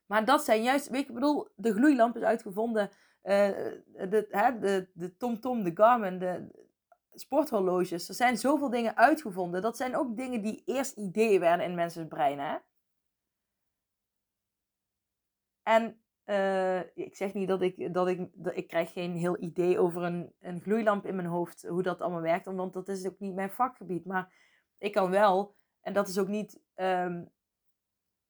Maar 0.07 0.25
dat 0.25 0.45
zijn 0.45 0.63
juist, 0.63 0.89
weet 0.89 1.03
je, 1.03 1.09
ik 1.09 1.15
bedoel, 1.15 1.49
de 1.57 1.73
gloeilamp 1.73 2.17
is 2.17 2.23
uitgevonden. 2.23 2.91
Uh, 3.23 3.49
de, 4.09 4.27
hè, 4.31 4.59
de, 4.59 4.91
de 4.95 5.17
TomTom, 5.17 5.65
de 5.65 5.71
Garmin, 5.75 6.19
de 6.19 6.69
sporthorloges. 7.13 8.09
Er 8.09 8.15
zijn 8.15 8.37
zoveel 8.37 8.71
dingen 8.71 8.97
uitgevonden. 8.97 9.63
Dat 9.63 9.77
zijn 9.77 9.97
ook 9.97 10.17
dingen 10.17 10.43
die 10.43 10.63
eerst 10.65 10.97
ideeën 10.97 11.41
werden 11.41 11.67
in 11.67 11.75
mensen's. 11.75 12.13
Hè? 12.17 12.57
En 15.63 16.01
uh, 16.25 16.97
ik 16.97 17.17
zeg 17.17 17.35
niet 17.35 17.49
dat 17.49 17.63
ik, 17.63 17.95
dat 17.95 18.09
ik, 18.09 18.29
dat 18.33 18.57
ik 18.57 18.69
krijg 18.69 18.93
geen 18.93 19.17
heel 19.17 19.43
idee 19.43 19.79
over 19.79 20.03
een, 20.03 20.33
een 20.41 20.61
gloeilamp 20.61 21.07
in 21.07 21.17
mijn 21.17 21.29
hoofd, 21.29 21.63
hoe 21.63 21.83
dat 21.83 22.01
allemaal 22.01 22.21
werkt, 22.21 22.45
want 22.45 22.73
dat 22.73 22.89
is 22.89 23.07
ook 23.07 23.19
niet 23.19 23.35
mijn 23.35 23.51
vakgebied. 23.51 24.05
Maar 24.05 24.33
ik 24.79 24.93
kan 24.93 25.11
wel, 25.11 25.57
en 25.81 25.93
dat 25.93 26.09
is 26.09 26.19
ook 26.19 26.29
niet 26.29 26.61
um, 26.75 27.31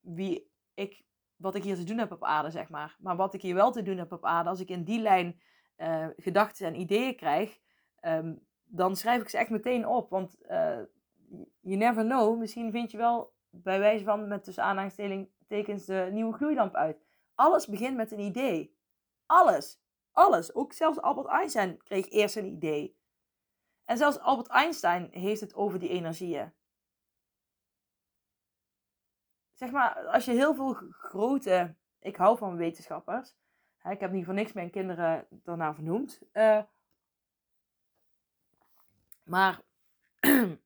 wie 0.00 0.50
ik, 0.75 1.04
wat 1.37 1.54
ik 1.54 1.62
hier 1.62 1.76
te 1.76 1.84
doen 1.84 1.99
heb 1.99 2.12
op 2.12 2.25
aarde, 2.25 2.50
zeg 2.50 2.68
maar. 2.68 2.96
Maar 2.99 3.16
wat 3.16 3.34
ik 3.34 3.42
hier 3.42 3.54
wel 3.54 3.72
te 3.72 3.82
doen 3.82 3.99
heb 3.99 4.12
op 4.12 4.25
aarde, 4.25 4.49
als 4.49 4.60
ik 4.60 4.68
in 4.68 4.84
die 4.84 5.00
lijn 5.00 5.40
uh, 5.76 6.06
gedachten 6.16 6.66
en 6.66 6.80
ideeën 6.80 7.16
krijg, 7.16 7.60
um, 8.02 8.46
dan 8.70 8.96
schrijf 8.96 9.22
ik 9.22 9.28
ze 9.28 9.38
echt 9.38 9.50
meteen 9.50 9.86
op. 9.86 10.10
Want 10.10 10.36
uh, 10.42 10.78
you 11.60 11.76
never 11.76 12.04
know, 12.04 12.38
misschien 12.38 12.70
vind 12.70 12.90
je 12.90 12.96
wel 12.96 13.32
bij 13.50 13.78
wijze 13.78 14.04
van 14.04 14.28
met 14.28 14.44
tussen 14.44 14.64
aanhalingstekens 14.64 15.84
de 15.84 16.08
nieuwe 16.12 16.32
gloeilamp 16.32 16.74
uit. 16.74 17.04
Alles 17.34 17.66
begint 17.66 17.96
met 17.96 18.12
een 18.12 18.20
idee. 18.20 18.76
Alles. 19.26 19.80
Alles. 20.12 20.54
Ook 20.54 20.72
zelfs 20.72 21.00
Albert 21.00 21.26
Einstein 21.26 21.82
kreeg 21.82 22.10
eerst 22.10 22.36
een 22.36 22.52
idee. 22.52 22.98
En 23.84 23.96
zelfs 23.96 24.18
Albert 24.18 24.48
Einstein 24.48 25.08
heeft 25.10 25.40
het 25.40 25.54
over 25.54 25.78
die 25.78 25.88
energieën. 25.88 26.52
Zeg 29.54 29.70
maar, 29.70 30.06
als 30.06 30.24
je 30.24 30.32
heel 30.32 30.54
veel 30.54 30.72
grote. 30.90 31.74
Ik 31.98 32.16
hou 32.16 32.38
van 32.38 32.56
wetenschappers. 32.56 33.36
ik 33.90 34.00
heb 34.00 34.12
niet 34.12 34.24
voor 34.24 34.34
niks 34.34 34.52
mijn 34.52 34.70
kinderen 34.70 35.26
daarna 35.30 35.74
vernoemd. 35.74 36.20
Maar 39.30 39.62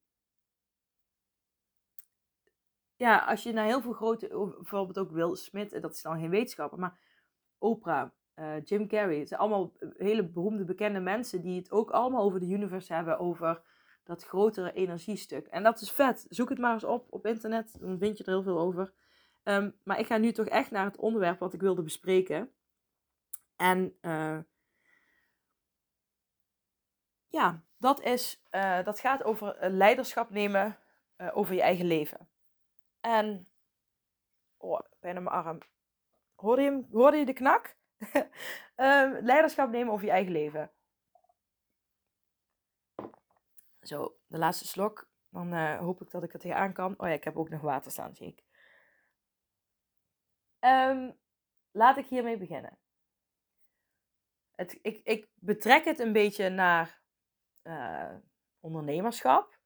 ja, 3.05 3.19
als 3.19 3.43
je 3.43 3.53
naar 3.53 3.65
heel 3.65 3.81
veel 3.81 3.93
grote, 3.93 4.29
bijvoorbeeld 4.29 4.99
ook 4.99 5.11
Will 5.11 5.35
Smith, 5.35 5.83
dat 5.83 5.95
is 5.95 6.03
dan 6.03 6.19
geen 6.19 6.31
wetenschapper, 6.31 6.79
maar 6.79 6.99
Oprah, 7.59 8.11
uh, 8.35 8.65
Jim 8.65 8.89
Carrey, 8.89 9.19
het 9.19 9.29
zijn 9.29 9.41
allemaal 9.41 9.73
hele 9.97 10.29
beroemde, 10.29 10.65
bekende 10.65 11.01
mensen 11.01 11.43
die 11.43 11.59
het 11.59 11.71
ook 11.71 11.91
allemaal 11.91 12.23
over 12.23 12.41
de 12.41 12.47
universe 12.47 12.93
hebben, 12.93 13.19
over 13.19 13.63
dat 14.05 14.25
grotere 14.25 14.73
energiestuk. 14.73 15.47
En 15.47 15.63
dat 15.63 15.81
is 15.81 15.91
vet. 15.91 16.27
Zoek 16.29 16.49
het 16.49 16.59
maar 16.59 16.73
eens 16.73 16.85
op 16.85 17.07
op 17.13 17.27
internet, 17.27 17.77
dan 17.81 17.99
vind 17.99 18.19
je 18.19 18.25
er 18.25 18.31
heel 18.31 18.43
veel 18.43 18.59
over. 18.59 18.93
Um, 19.43 19.75
maar 19.83 19.99
ik 19.99 20.07
ga 20.07 20.17
nu 20.17 20.33
toch 20.33 20.47
echt 20.47 20.71
naar 20.71 20.85
het 20.85 20.97
onderwerp 20.97 21.39
wat 21.39 21.55
ik 21.55 21.61
wilde 21.61 21.83
bespreken. 21.83 22.51
En 23.57 23.97
uh, 24.01 24.39
ja, 27.29 27.64
dat, 27.77 28.01
is, 28.01 28.43
uh, 28.51 28.85
dat 28.85 29.01
gaat 29.01 29.25
over 29.25 29.71
leiderschap 29.71 30.31
nemen 30.31 30.79
uh, 31.17 31.37
over 31.37 31.55
je 31.55 31.63
eigen 31.63 31.87
leven. 31.87 32.29
En, 33.01 33.49
oh, 34.57 34.81
bijna 35.01 35.21
mijn 35.21 35.37
arm. 35.37 35.59
Hoorde 36.35 36.63
je, 36.63 37.19
je 37.19 37.25
de 37.25 37.33
knak? 37.33 37.77
uh, 38.77 39.21
leiderschap 39.31 39.71
nemen 39.71 39.93
over 39.93 40.07
je 40.07 40.13
eigen 40.13 40.33
leven. 40.33 40.71
Zo, 43.81 44.17
de 44.27 44.39
laatste 44.39 44.67
slok. 44.67 45.13
Dan 45.29 45.77
hoop 45.77 46.01
ik 46.01 46.11
dat 46.11 46.23
ik 46.23 46.33
het 46.33 46.43
hier 46.43 46.55
aan 46.55 46.73
kan. 46.73 46.95
Oh 46.99 47.07
ja, 47.09 47.13
ik 47.13 47.25
heb 47.25 47.37
ook 47.37 47.49
nog 47.49 47.61
water 47.61 47.91
staan, 47.91 48.15
zie 48.15 48.27
ik. 48.27 48.43
Um, 50.61 51.17
laat 51.71 51.97
ik 51.97 52.07
hiermee 52.07 52.37
beginnen. 52.37 52.79
Het, 54.55 54.79
ik, 54.83 55.01
ik 55.05 55.29
betrek 55.35 55.85
het 55.85 55.99
een 55.99 56.13
beetje 56.13 56.49
naar 56.49 57.03
uh, 57.65 58.15
ondernemerschap. 58.61 59.59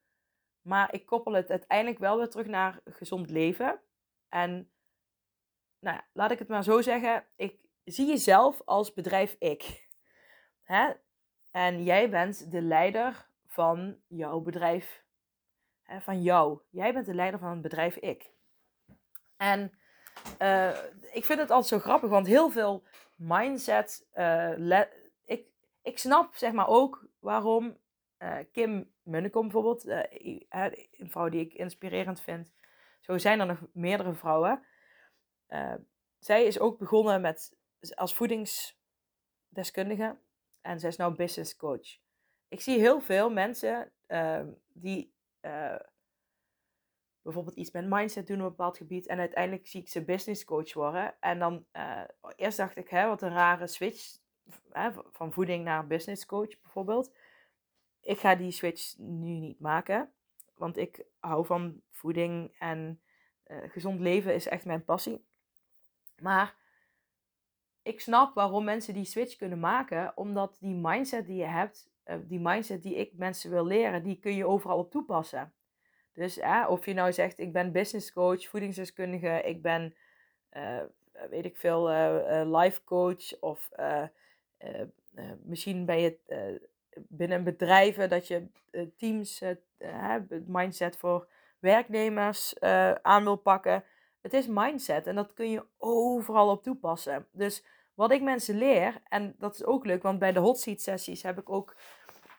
Maar 0.63 0.95
ik 0.95 1.07
koppel 1.07 1.33
het 1.33 1.51
uiteindelijk 1.51 1.99
wel 1.99 2.17
weer 2.17 2.29
terug 2.29 2.47
naar 2.47 2.81
gezond 2.85 3.31
leven. 3.31 3.81
En 4.29 4.71
nou 5.79 5.97
ja, 5.97 6.05
laat 6.13 6.31
ik 6.31 6.39
het 6.39 6.49
maar 6.49 6.65
zo 6.65 6.81
zeggen. 6.81 7.27
Ik 7.37 7.61
zie 7.85 8.07
jezelf 8.07 8.63
als 8.65 8.93
bedrijf 8.93 9.37
ik. 9.39 9.89
Hè? 10.63 10.93
En 11.51 11.85
jij 11.85 12.11
bent 12.11 12.51
de 12.51 12.63
leider 12.63 13.29
van 13.47 14.01
jouw 14.07 14.41
bedrijf. 14.41 15.05
Hè, 15.83 16.01
van 16.01 16.23
jou. 16.23 16.61
Jij 16.71 16.93
bent 16.93 17.07
de 17.07 17.15
leider 17.15 17.41
van 17.41 17.51
het 17.51 17.63
bedrijf 17.63 17.97
ik. 17.97 18.31
En 19.37 19.79
uh, 20.39 20.77
ik 21.13 21.25
vind 21.25 21.39
het 21.39 21.51
altijd 21.51 21.67
zo 21.67 21.79
grappig, 21.79 22.11
want 22.11 22.27
heel 22.27 22.51
veel 22.51 22.83
mindset. 23.15 24.09
Uh, 24.15 24.81
ik, 25.25 25.47
ik 25.83 25.99
snap 25.99 26.35
zeg 26.35 26.53
maar 26.53 26.69
ook 26.69 27.07
waarom 27.19 27.77
uh, 28.19 28.39
Kim 28.53 28.93
Munnekom 29.03 29.43
bijvoorbeeld, 29.43 29.87
uh, 29.87 30.03
een 30.91 31.11
vrouw 31.11 31.29
die 31.29 31.41
ik 31.41 31.55
inspirerend 31.55 32.21
vind. 32.21 32.53
Zo 33.01 33.19
zijn 33.19 33.41
er 33.41 33.47
nog 33.47 33.67
meerdere 33.73 34.15
vrouwen. 34.15 34.67
Uh, 35.49 35.75
zij 36.19 36.45
is 36.45 36.59
ook 36.59 36.79
begonnen 36.79 37.21
met, 37.21 37.57
als 37.95 38.15
voedingsdeskundige 38.15 40.19
en 40.61 40.81
zij 40.81 40.89
is 40.89 40.97
nou 40.97 41.15
business 41.15 41.57
coach. 41.57 41.99
Ik 42.49 42.61
zie 42.61 42.79
heel 42.79 43.01
veel 43.01 43.31
mensen 43.31 43.93
ehm, 44.07 44.49
die 44.73 45.17
bijvoorbeeld 47.23 47.57
iets 47.57 47.71
met 47.71 47.89
mindset 47.89 48.27
doen 48.27 48.37
op 48.37 48.43
een 48.43 48.49
bepaald 48.49 48.77
gebied 48.77 49.07
en 49.07 49.19
uiteindelijk 49.19 49.67
zie 49.67 49.81
ik 49.81 49.89
ze 49.89 50.05
business 50.05 50.45
coach 50.45 50.73
worden. 50.73 51.15
En 51.21 51.39
dan 51.39 51.67
eerst 52.37 52.57
dacht 52.57 52.77
ik, 52.77 52.89
hè, 52.89 53.07
wat 53.07 53.23
een 53.23 53.33
rare 53.33 53.67
switch 53.67 54.17
van 55.13 55.33
voeding 55.33 55.65
naar 55.65 55.87
business 55.87 56.27
coach 56.27 56.61
bijvoorbeeld 56.61 57.13
ik 58.09 58.19
ga 58.19 58.35
die 58.35 58.51
switch 58.51 58.99
nu 58.99 59.31
niet 59.31 59.61
maken. 59.61 60.13
Want 60.55 60.77
ik 60.77 61.05
hou 61.19 61.47
van 61.47 61.81
voeding 61.91 62.55
en 62.59 63.01
uh, 63.47 63.57
gezond 63.67 64.01
leven 64.01 64.35
is 64.35 64.49
echt 64.49 64.65
mijn 64.65 64.85
passie. 64.85 65.25
Maar 66.19 66.55
ik 67.83 68.01
snap 68.01 68.35
waarom 68.35 68.65
mensen 68.65 68.95
die 68.95 69.05
switch 69.05 69.37
kunnen 69.37 69.61
maken. 69.61 70.13
Omdat 70.17 70.57
die 70.61 70.75
mindset 70.75 71.27
die 71.27 71.37
je 71.37 71.45
hebt, 71.45 71.91
uh, 72.07 72.17
die 72.23 72.41
mindset 72.41 72.83
die 72.83 72.95
ik 72.95 73.13
mensen 73.17 73.51
wil 73.51 73.67
leren, 73.67 74.03
die 74.03 74.19
kun 74.19 74.35
je 74.35 74.47
overal 74.47 74.79
op 74.79 74.91
toepassen. 74.91 75.53
Dus 76.13 76.39
uh, 76.39 76.67
of 76.69 76.87
je 76.87 76.95
nou 76.95 77.13
zegt, 77.13 77.39
ik 77.39 77.53
ben 77.53 77.73
business 77.73 78.13
coach, 78.13 78.49
voedingsdeskundige, 78.49 79.43
ik 79.43 79.63
ben, 79.63 79.95
uh, 80.53 80.83
weet 81.31 81.45
ik 81.45 81.57
veel, 81.57 81.89
life 82.59 82.85
coach. 82.85 83.41
Of 83.41 83.71
misschien 85.43 85.85
ben 85.85 86.01
je 86.01 86.19
binnen 87.09 87.45
bedrijven 87.45 88.09
dat 88.09 88.27
je 88.27 88.47
eh, 88.71 88.83
teams, 88.97 89.43
uh, 89.43 89.49
het 90.29 90.49
mindset 90.49 90.97
voor 90.97 91.29
werknemers 91.59 92.61
aan 93.03 93.25
wil 93.25 93.37
pakken. 93.37 93.85
Het 94.21 94.33
is 94.33 94.47
mindset 94.47 95.07
en 95.07 95.15
dat 95.15 95.33
kun 95.33 95.51
je 95.51 95.65
overal 95.79 96.51
op 96.51 96.63
toepassen. 96.63 97.27
Dus 97.33 97.65
wat 97.95 98.13
ik 98.13 98.23
mensen 98.23 98.59
leer, 98.59 99.01
en 99.09 99.35
dat 99.39 99.55
is 99.55 99.65
ook 99.65 99.87
leuk, 99.87 100.03
want 100.03 100.19
bij 100.19 100.33
de 100.33 100.39
hot 100.39 100.61
seat 100.61 100.81
sessies 100.81 101.23
heb 101.23 101.39
ik 101.39 101.51
ook 101.51 101.77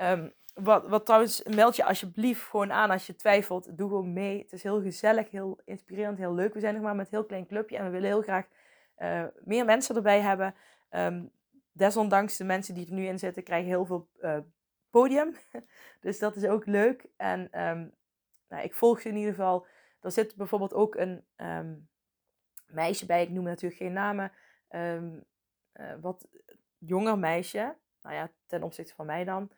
um, 0.01 0.33
wat, 0.53 0.87
wat 0.87 1.05
trouwens, 1.05 1.43
meld 1.43 1.75
je 1.75 1.85
alsjeblieft 1.85 2.41
gewoon 2.41 2.71
aan 2.71 2.89
als 2.89 3.07
je 3.07 3.15
twijfelt. 3.15 3.77
Doe 3.77 3.89
gewoon 3.89 4.13
mee. 4.13 4.39
Het 4.39 4.51
is 4.51 4.63
heel 4.63 4.81
gezellig, 4.81 5.31
heel 5.31 5.59
inspirerend, 5.65 6.17
heel 6.17 6.33
leuk. 6.33 6.53
We 6.53 6.59
zijn 6.59 6.73
nog 6.73 6.83
maar 6.83 6.95
met 6.95 7.05
een 7.05 7.17
heel 7.17 7.27
klein 7.27 7.47
clubje 7.47 7.77
en 7.77 7.85
we 7.85 7.89
willen 7.89 8.07
heel 8.07 8.21
graag 8.21 8.45
meer 9.43 9.65
mensen 9.65 9.95
erbij 9.95 10.19
hebben. 10.19 10.55
Um, 10.91 11.31
desondanks 11.79 12.37
de 12.37 12.43
mensen 12.43 12.73
die 12.73 12.87
er 12.87 12.93
nu 12.93 13.05
in 13.05 13.19
zitten, 13.19 13.43
krijgen 13.43 13.67
heel 13.67 13.85
veel 13.85 14.09
uh, 14.21 14.37
podium. 14.89 15.35
dus 16.01 16.19
dat 16.19 16.35
is 16.35 16.45
ook 16.45 16.65
leuk. 16.65 17.07
En 17.17 17.39
um, 17.67 17.95
nou, 18.47 18.63
ik 18.63 18.75
volg 18.75 19.01
ze 19.01 19.09
in 19.09 19.15
ieder 19.15 19.33
geval. 19.33 19.65
Er 20.01 20.11
zit 20.11 20.35
bijvoorbeeld 20.35 20.73
ook 20.73 20.95
een 20.95 21.25
um, 21.37 21.89
meisje 22.67 23.05
bij, 23.05 23.21
ik 23.23 23.29
noem 23.29 23.43
natuurlijk 23.43 23.81
geen 23.81 23.93
namen. 23.93 24.31
Uh, 24.69 25.03
wat 26.01 26.27
jonger 26.77 27.17
meisje, 27.19 27.77
nou 28.01 28.15
ja, 28.15 28.31
ten 28.47 28.63
opzichte 28.63 28.93
van 28.95 29.05
mij 29.05 29.23
dan. 29.23 29.51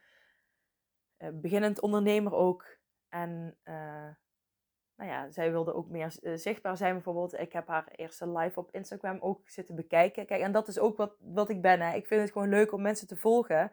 Uh, 1.17 1.29
beginnend 1.33 1.81
ondernemer 1.81 2.33
ook. 2.33 2.77
En 3.09 3.57
nou 5.01 5.13
ja, 5.13 5.31
zij 5.31 5.51
wilde 5.51 5.73
ook 5.73 5.89
meer 5.89 6.15
uh, 6.21 6.33
zichtbaar 6.35 6.77
zijn 6.77 6.93
bijvoorbeeld. 6.93 7.39
Ik 7.39 7.53
heb 7.53 7.67
haar 7.67 7.87
eerste 7.95 8.29
live 8.29 8.59
op 8.59 8.71
Instagram 8.71 9.17
ook 9.19 9.49
zitten 9.49 9.75
bekijken. 9.75 10.25
Kijk, 10.25 10.41
en 10.41 10.51
dat 10.51 10.67
is 10.67 10.79
ook 10.79 10.97
wat, 10.97 11.15
wat 11.19 11.49
ik 11.49 11.61
ben. 11.61 11.81
Hè. 11.81 11.95
Ik 11.95 12.07
vind 12.07 12.21
het 12.21 12.31
gewoon 12.31 12.49
leuk 12.49 12.71
om 12.71 12.81
mensen 12.81 13.07
te 13.07 13.15
volgen. 13.15 13.71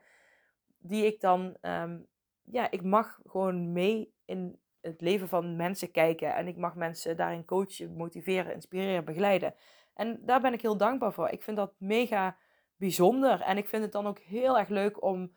Die 0.79 1.07
ik 1.07 1.21
dan, 1.21 1.57
um, 1.63 2.07
ja, 2.45 2.71
ik 2.71 2.83
mag 2.83 3.21
gewoon 3.27 3.73
mee 3.73 4.15
in 4.25 4.59
het 4.81 5.01
leven 5.01 5.29
van 5.29 5.57
mensen 5.57 5.91
kijken. 5.91 6.35
En 6.35 6.47
ik 6.47 6.57
mag 6.57 6.75
mensen 6.75 7.17
daarin 7.17 7.45
coachen, 7.45 7.97
motiveren, 7.97 8.55
inspireren, 8.55 9.05
begeleiden. 9.05 9.55
En 9.95 10.21
daar 10.25 10.41
ben 10.41 10.53
ik 10.53 10.63
heel 10.63 10.77
dankbaar 10.77 11.13
voor. 11.13 11.29
Ik 11.29 11.43
vind 11.43 11.57
dat 11.57 11.75
mega 11.79 12.37
bijzonder. 12.77 13.41
En 13.41 13.57
ik 13.57 13.69
vind 13.69 13.83
het 13.83 13.93
dan 13.93 14.07
ook 14.07 14.19
heel 14.19 14.59
erg 14.59 14.69
leuk 14.69 15.03
om 15.03 15.33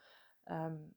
um, 0.46 0.96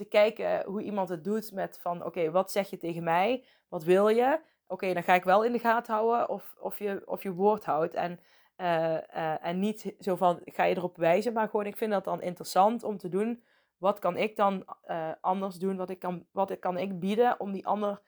te 0.00 0.08
kijken 0.08 0.64
hoe 0.64 0.82
iemand 0.82 1.08
het 1.08 1.24
doet 1.24 1.52
met 1.52 1.78
van 1.80 2.04
oké, 2.04 2.30
wat 2.30 2.50
zeg 2.50 2.70
je 2.70 2.76
tegen 2.76 3.02
mij? 3.02 3.44
Wat 3.68 3.84
wil 3.84 4.08
je? 4.08 4.40
Oké, 4.66 4.92
dan 4.92 5.02
ga 5.02 5.14
ik 5.14 5.24
wel 5.24 5.44
in 5.44 5.52
de 5.52 5.58
gaten 5.58 5.94
houden 5.94 6.28
of, 6.28 6.54
of, 6.58 6.78
je, 6.78 7.02
of 7.04 7.22
je 7.22 7.32
woord 7.32 7.64
houdt. 7.64 7.94
En, 7.94 8.20
uh, 8.56 8.92
uh, 8.92 9.46
en 9.46 9.58
niet 9.58 9.94
zo 9.98 10.16
van 10.16 10.40
ga 10.44 10.64
je 10.64 10.76
erop 10.76 10.96
wijzen, 10.96 11.32
maar 11.32 11.48
gewoon 11.48 11.66
ik 11.66 11.76
vind 11.76 11.90
dat 11.90 12.04
dan 12.04 12.22
interessant 12.22 12.82
om 12.82 12.98
te 12.98 13.08
doen. 13.08 13.42
Wat 13.78 13.98
kan 13.98 14.16
ik 14.16 14.36
dan 14.36 14.64
uh, 14.86 15.10
anders 15.20 15.56
doen? 15.56 15.76
Wat, 15.76 15.90
ik 15.90 15.98
kan, 15.98 16.26
wat 16.32 16.58
kan 16.58 16.78
ik 16.78 17.00
bieden 17.00 17.40
om 17.40 17.52
die 17.52 17.66
ander 17.66 18.02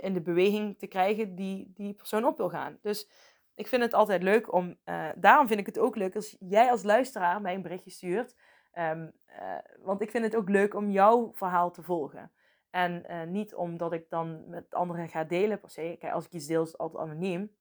in 0.00 0.14
de 0.14 0.22
beweging 0.22 0.78
te 0.78 0.86
krijgen 0.86 1.34
die 1.34 1.72
die 1.74 1.94
persoon 1.94 2.24
op 2.24 2.36
wil 2.36 2.48
gaan? 2.48 2.78
Dus 2.82 3.10
ik 3.54 3.66
vind 3.66 3.82
het 3.82 3.94
altijd 3.94 4.22
leuk 4.22 4.52
om. 4.52 4.76
daarom 5.16 5.46
vind 5.46 5.60
ik 5.60 5.66
het 5.66 5.78
ook 5.78 5.96
leuk 5.96 6.16
als 6.16 6.36
jij 6.40 6.70
als 6.70 6.82
luisteraar 6.82 7.40
mij 7.40 7.54
een 7.54 7.62
berichtje 7.62 7.90
stuurt. 7.90 8.34
Um, 8.74 9.12
uh, 9.40 9.58
want 9.78 10.00
ik 10.00 10.10
vind 10.10 10.24
het 10.24 10.36
ook 10.36 10.48
leuk 10.48 10.74
om 10.74 10.90
jouw 10.90 11.32
verhaal 11.32 11.70
te 11.70 11.82
volgen. 11.82 12.32
En 12.70 13.04
uh, 13.10 13.22
niet 13.22 13.54
omdat 13.54 13.92
ik 13.92 14.10
dan 14.10 14.48
met 14.48 14.74
anderen 14.74 15.08
ga 15.08 15.24
delen 15.24 15.60
per 15.60 15.70
se. 15.70 15.96
Kijk, 15.98 16.12
als 16.12 16.24
ik 16.24 16.32
iets 16.32 16.46
deel 16.46 16.62
is 16.62 16.72
het 16.72 16.78
altijd 16.78 17.02
anoniem. 17.02 17.56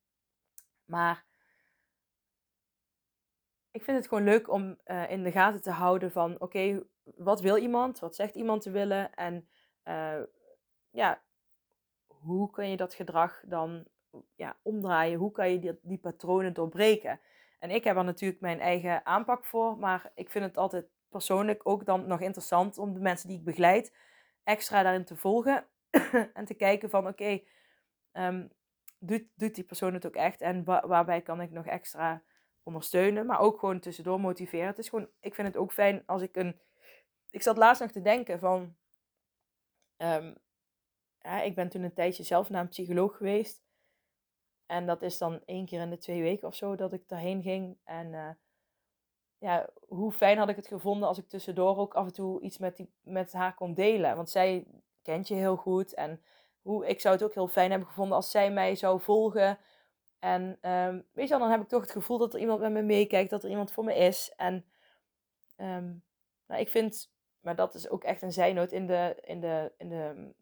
Maar 0.86 1.25
ik 3.72 3.84
vind 3.84 3.98
het 3.98 4.08
gewoon 4.08 4.24
leuk 4.24 4.50
om 4.50 4.80
uh, 4.86 5.12
in 5.12 5.24
de 5.24 5.32
gaten 5.32 5.62
te 5.62 5.72
houden 5.72 6.12
van... 6.12 6.39
Oké, 6.39 6.84
wat 7.04 7.42
wil 7.42 7.58
iemand? 7.58 8.00
Wat 8.00 8.16
zegt 8.16 8.36
iemand 8.36 8.62
te 8.62 8.72
willen? 8.72 9.13
En 9.13 9.50
ja, 10.89 11.22
hoe 12.08 12.50
kun 12.50 12.70
je 12.70 12.78
dat 12.78 12.94
gedrag 12.94 13.42
dan 13.46 13.86
ja, 14.36 14.58
omdraaien? 14.62 15.20
Hoe 15.20 15.32
kan 15.32 15.51
je 15.51 15.60
die, 15.60 15.80
die 15.82 15.98
patronen 15.98 16.54
doorbreken? 16.54 17.20
En 17.60 17.70
ik 17.70 17.84
heb 17.84 17.98
er 17.98 18.04
natuurlijk 18.04 18.42
mijn 18.42 18.60
eigen 18.60 19.06
aanpak 19.06 19.46
voor. 19.46 19.78
Maar 19.78 20.12
ik 20.16 20.30
vind 20.30 20.46
het 20.46 20.58
altijd 20.58 20.89
persoonlijk 21.10 21.62
ook 21.63 21.86
dan 21.86 22.08
nog 22.08 22.22
interessant 22.22 22.78
om 22.78 22.94
de 22.94 23.00
mensen 23.00 23.28
die 23.28 23.38
ik 23.38 23.44
begeleid 23.44 23.94
extra 24.44 24.84
daarin 24.84 25.06
te 25.06 25.16
volgen 25.16 25.66
en 26.34 26.46
te 26.46 26.54
kijken 26.54 26.89
van 26.89 27.08
oké, 27.08 27.42
um, 28.13 28.51
doet, 29.00 29.24
doet 29.36 29.56
die 29.56 29.63
persoon 29.63 29.94
het 29.94 30.06
ook 30.06 30.16
echt 30.16 30.42
en 30.42 30.63
wa 30.63 30.88
waarbij 30.88 31.22
kan 31.22 31.42
ik 31.42 31.51
nog 31.51 31.66
extra 31.66 32.24
ondersteunen, 32.63 33.25
maar 33.25 33.40
ook 33.40 33.60
gewoon 33.60 33.79
tussendoor 33.79 34.20
motiveren. 34.20 34.68
Het 34.68 34.77
is 34.77 34.90
gewoon, 34.90 35.10
ik 35.20 35.36
vind 35.36 35.48
het 35.48 35.57
ook 35.57 35.74
fijn 35.74 36.03
als 36.05 36.22
ik 36.22 36.36
een, 36.36 36.60
ik 37.29 37.42
zat 37.42 37.57
laatst 37.57 37.81
nog 37.81 37.92
te 37.92 38.01
denken 38.01 38.40
van, 38.40 38.75
um, 39.98 40.36
ja, 41.22 41.42
ik 41.42 41.55
ben 41.55 41.70
toen 41.70 41.83
een 41.83 41.94
tijdje 41.94 42.24
zelf 42.24 42.50
naar 42.50 42.62
een 42.62 42.68
psycholoog 42.68 43.18
geweest 43.18 43.62
en 44.66 44.86
dat 44.86 45.01
is 45.01 45.18
dan 45.18 45.42
één 45.46 45.66
keer 45.66 45.81
in 45.81 45.90
de 45.90 45.98
twee 45.98 46.22
weken 46.22 46.48
of 46.48 46.55
zo 46.55 46.75
dat 46.75 46.94
ik 46.94 47.07
daarheen 47.07 47.42
ging 47.42 47.77
en 47.83 48.14
uh, 48.14 48.29
ja, 49.40 49.70
hoe 49.88 50.12
fijn 50.12 50.38
had 50.38 50.50
ik 50.50 50.56
het 50.56 50.68
gevonden 50.68 51.08
als 51.08 51.18
ik 51.18 51.28
tussendoor 51.28 51.78
ook 51.78 51.94
af 51.94 52.06
en 52.06 52.14
toe 52.14 52.42
iets 52.42 52.58
met, 52.58 52.78
die, 52.78 52.90
met 53.04 53.34
haar 53.34 53.56
kon 53.56 53.74
delen. 53.74 54.16
Want 54.16 54.30
zij 54.30 54.66
kent 55.02 55.28
je 55.28 55.36
heel 55.36 55.56
goed. 55.56 55.94
En 55.94 56.22
hoe, 56.62 56.88
ik 56.88 57.02
zou 57.02 57.16
het 57.16 57.24
ook 57.24 57.34
heel 57.34 57.48
fijn 57.48 57.70
hebben 57.70 57.88
gevonden 57.88 58.16
als 58.16 58.32
zij 58.32 58.52
mij 58.52 58.75
zou 58.75 59.02
volgen. 59.02 59.60
En 60.20 60.72
um, 60.72 61.06
weet 61.14 61.28
je 61.28 61.30
wel, 61.30 61.40
dan 61.40 61.52
heb 61.52 61.62
ik 61.62 61.68
toch 61.68 61.82
het 61.82 61.92
gevoel 61.92 62.18
dat 62.18 62.34
er 62.34 62.40
iemand 62.40 62.60
met 62.60 62.72
me 62.72 62.82
meekijkt, 62.82 63.30
dat 63.30 63.44
er 63.44 63.50
iemand 63.50 63.72
voor 63.72 63.84
me 63.84 63.96
is. 63.96 64.34
En 64.36 64.66
um, 65.58 66.04
nou, 66.48 66.62
ik 66.62 66.70
vind, 66.70 67.12
maar 67.40 67.56
dat 67.56 67.74
is 67.75 67.90
ook 67.90 68.04
echt 68.04 68.22
een 68.22 68.34
zijnoot 68.34 68.72
in 68.72 68.88
de, 68.88 69.18
in 69.22 69.40
de, 69.40 69.72
in 69.78 69.90
de, 69.90 70.34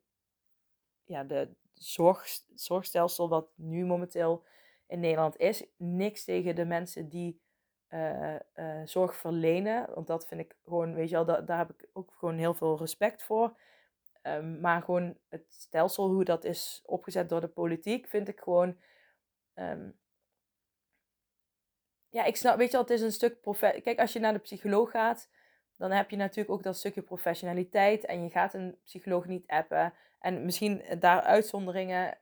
ja, 1.03 1.23
de 1.23 1.55
zorg, 1.73 2.27
zorgstelsel 2.55 3.29
wat 3.29 3.49
nu 3.55 3.85
momenteel 3.85 4.43
in 4.87 4.99
Nederland 4.99 5.37
is. 5.37 5.65
Niks 5.77 6.23
tegen 6.23 6.55
de 6.55 6.65
mensen 6.65 7.09
die 7.09 7.41
uh, 7.89 8.35
uh, 8.55 8.81
zorg 8.85 9.15
verlenen. 9.15 9.93
Want 9.93 10.07
dat 10.07 10.27
vind 10.27 10.41
ik 10.41 10.55
gewoon, 10.63 10.93
weet 10.93 11.09
je 11.09 11.15
wel, 11.15 11.25
da 11.25 11.41
daar 11.41 11.57
heb 11.57 11.69
ik 11.69 11.89
ook 11.93 12.13
gewoon 12.17 12.37
heel 12.37 12.53
veel 12.53 12.77
respect 12.77 13.23
voor. 13.23 13.57
Um, 14.23 14.59
maar 14.59 14.81
gewoon 14.81 15.17
het 15.29 15.45
stelsel, 15.47 16.09
hoe 16.09 16.23
dat 16.23 16.43
is 16.43 16.81
opgezet 16.85 17.29
door 17.29 17.41
de 17.41 17.47
politiek, 17.47 18.07
vind 18.07 18.27
ik 18.27 18.39
gewoon. 18.39 18.77
Um, 19.55 19.97
ja, 22.09 22.23
ik 22.23 22.35
snap, 22.35 22.57
weet 22.57 22.65
je 22.65 22.71
wel, 22.71 22.81
het 22.81 22.89
is 22.89 23.01
een 23.01 23.11
stuk. 23.11 23.37
Kijk, 23.59 23.99
als 23.99 24.13
je 24.13 24.19
naar 24.19 24.33
de 24.33 24.39
psycholoog 24.39 24.91
gaat, 24.91 25.29
dan 25.75 25.91
heb 25.91 26.09
je 26.09 26.15
natuurlijk 26.15 26.49
ook 26.49 26.63
dat 26.63 26.77
stukje 26.77 27.01
professionaliteit. 27.01 28.05
En 28.05 28.23
je 28.23 28.29
gaat 28.29 28.53
een 28.53 28.77
psycholoog 28.83 29.25
niet 29.25 29.47
appen. 29.47 29.93
En 30.19 30.45
misschien 30.45 30.83
daar 30.99 31.21
uitzonderingen. 31.21 32.17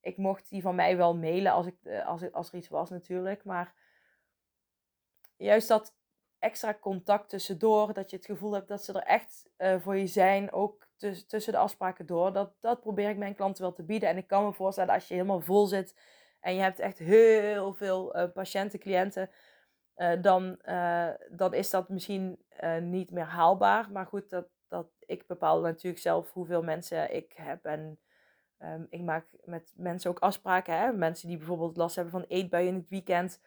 Ik 0.00 0.16
mocht 0.16 0.48
die 0.48 0.62
van 0.62 0.74
mij 0.74 0.96
wel 0.96 1.16
mailen 1.16 1.52
als, 1.52 1.66
ik, 1.66 1.76
als, 2.04 2.32
als 2.32 2.48
er 2.48 2.54
iets 2.58 2.68
was, 2.68 2.90
natuurlijk. 2.90 3.44
Maar 3.44 3.74
juist 5.36 5.68
dat 5.68 5.94
extra 6.38 6.74
contact 6.74 7.28
tussendoor, 7.28 7.92
dat 7.92 8.10
je 8.10 8.16
het 8.16 8.26
gevoel 8.26 8.52
hebt 8.52 8.68
dat 8.68 8.84
ze 8.84 8.92
er 8.92 9.02
echt 9.02 9.50
uh, 9.58 9.80
voor 9.80 9.96
je 9.96 10.06
zijn, 10.06 10.52
ook 10.52 10.86
tussen 11.26 11.52
de 11.52 11.58
afspraken 11.58 12.06
door, 12.06 12.32
dat, 12.32 12.52
dat 12.60 12.80
probeer 12.80 13.10
ik 13.10 13.16
mijn 13.16 13.34
klanten 13.34 13.62
wel 13.62 13.72
te 13.72 13.82
bieden. 13.84 14.08
En 14.08 14.16
ik 14.16 14.26
kan 14.26 14.44
me 14.44 14.52
voorstellen 14.52 14.94
als 14.94 15.08
je 15.08 15.14
helemaal 15.14 15.40
vol 15.40 15.66
zit 15.66 15.94
en 16.40 16.54
je 16.54 16.60
hebt 16.60 16.78
echt 16.78 16.98
heel 16.98 17.74
veel 17.74 18.16
uh, 18.16 18.24
patiënten, 18.32 18.78
cliënten, 18.78 19.30
uh, 19.96 20.22
dan, 20.22 20.58
dan 21.30 21.54
is 21.54 21.70
dat 21.70 21.88
misschien 21.88 22.44
niet 22.80 23.10
meer 23.10 23.24
haalbaar. 23.24 23.90
Maar 23.90 24.06
goed, 24.06 24.30
dat, 24.30 24.46
dat, 24.68 24.86
ik 25.06 25.26
bepaal 25.26 25.60
natuurlijk 25.60 26.02
zelf 26.02 26.32
hoeveel 26.32 26.62
mensen 26.62 27.14
ik 27.14 27.32
heb 27.34 27.64
en 27.64 27.98
um, 28.58 28.86
ik 28.90 29.00
maak 29.00 29.26
met 29.44 29.72
mensen 29.76 30.10
ook 30.10 30.18
afspraken. 30.18 30.78
Hè? 30.78 30.92
Mensen 30.92 31.28
die 31.28 31.36
bijvoorbeeld 31.36 31.76
last 31.76 31.94
hebben 31.94 32.12
van 32.12 32.24
eetbuien 32.28 32.68
in 32.68 32.74
het 32.74 32.88
weekend. 32.88 33.40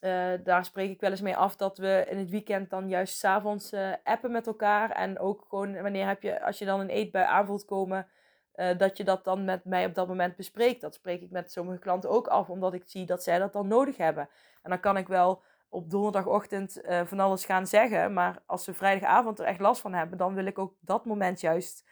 Uh, 0.00 0.32
daar 0.44 0.64
spreek 0.64 0.90
ik 0.90 1.00
wel 1.00 1.10
eens 1.10 1.20
mee 1.20 1.36
af 1.36 1.56
dat 1.56 1.78
we 1.78 2.06
in 2.08 2.18
het 2.18 2.30
weekend 2.30 2.70
dan 2.70 2.88
juist 2.88 3.18
s'avonds 3.18 3.72
uh, 3.72 3.92
appen 4.04 4.30
met 4.30 4.46
elkaar. 4.46 4.90
En 4.90 5.18
ook 5.18 5.44
gewoon 5.48 5.82
wanneer 5.82 6.06
heb 6.06 6.22
je, 6.22 6.44
als 6.44 6.58
je 6.58 6.64
dan 6.64 6.80
een 6.80 6.88
eetbui 6.88 7.24
aanvoelt 7.24 7.64
komen, 7.64 8.06
uh, 8.54 8.78
dat 8.78 8.96
je 8.96 9.04
dat 9.04 9.24
dan 9.24 9.44
met 9.44 9.64
mij 9.64 9.86
op 9.86 9.94
dat 9.94 10.08
moment 10.08 10.36
bespreekt. 10.36 10.80
Dat 10.80 10.94
spreek 10.94 11.22
ik 11.22 11.30
met 11.30 11.52
sommige 11.52 11.78
klanten 11.78 12.10
ook 12.10 12.26
af, 12.26 12.48
omdat 12.48 12.74
ik 12.74 12.82
zie 12.86 13.06
dat 13.06 13.22
zij 13.22 13.38
dat 13.38 13.52
dan 13.52 13.68
nodig 13.68 13.96
hebben. 13.96 14.28
En 14.62 14.70
dan 14.70 14.80
kan 14.80 14.96
ik 14.96 15.08
wel 15.08 15.42
op 15.68 15.90
donderdagochtend 15.90 16.80
van 17.04 17.20
alles 17.20 17.44
gaan 17.44 17.66
zeggen. 17.66 18.12
Maar 18.12 18.42
als 18.46 18.64
ze 18.64 18.74
vrijdagavond 18.74 19.38
er 19.38 19.44
echt 19.44 19.60
last 19.60 19.80
van 19.80 19.94
hebben, 19.94 20.18
dan 20.18 20.34
wil 20.34 20.46
ik 20.46 20.58
ook 20.58 20.74
dat 20.80 21.04
moment 21.04 21.40
juist 21.40 21.88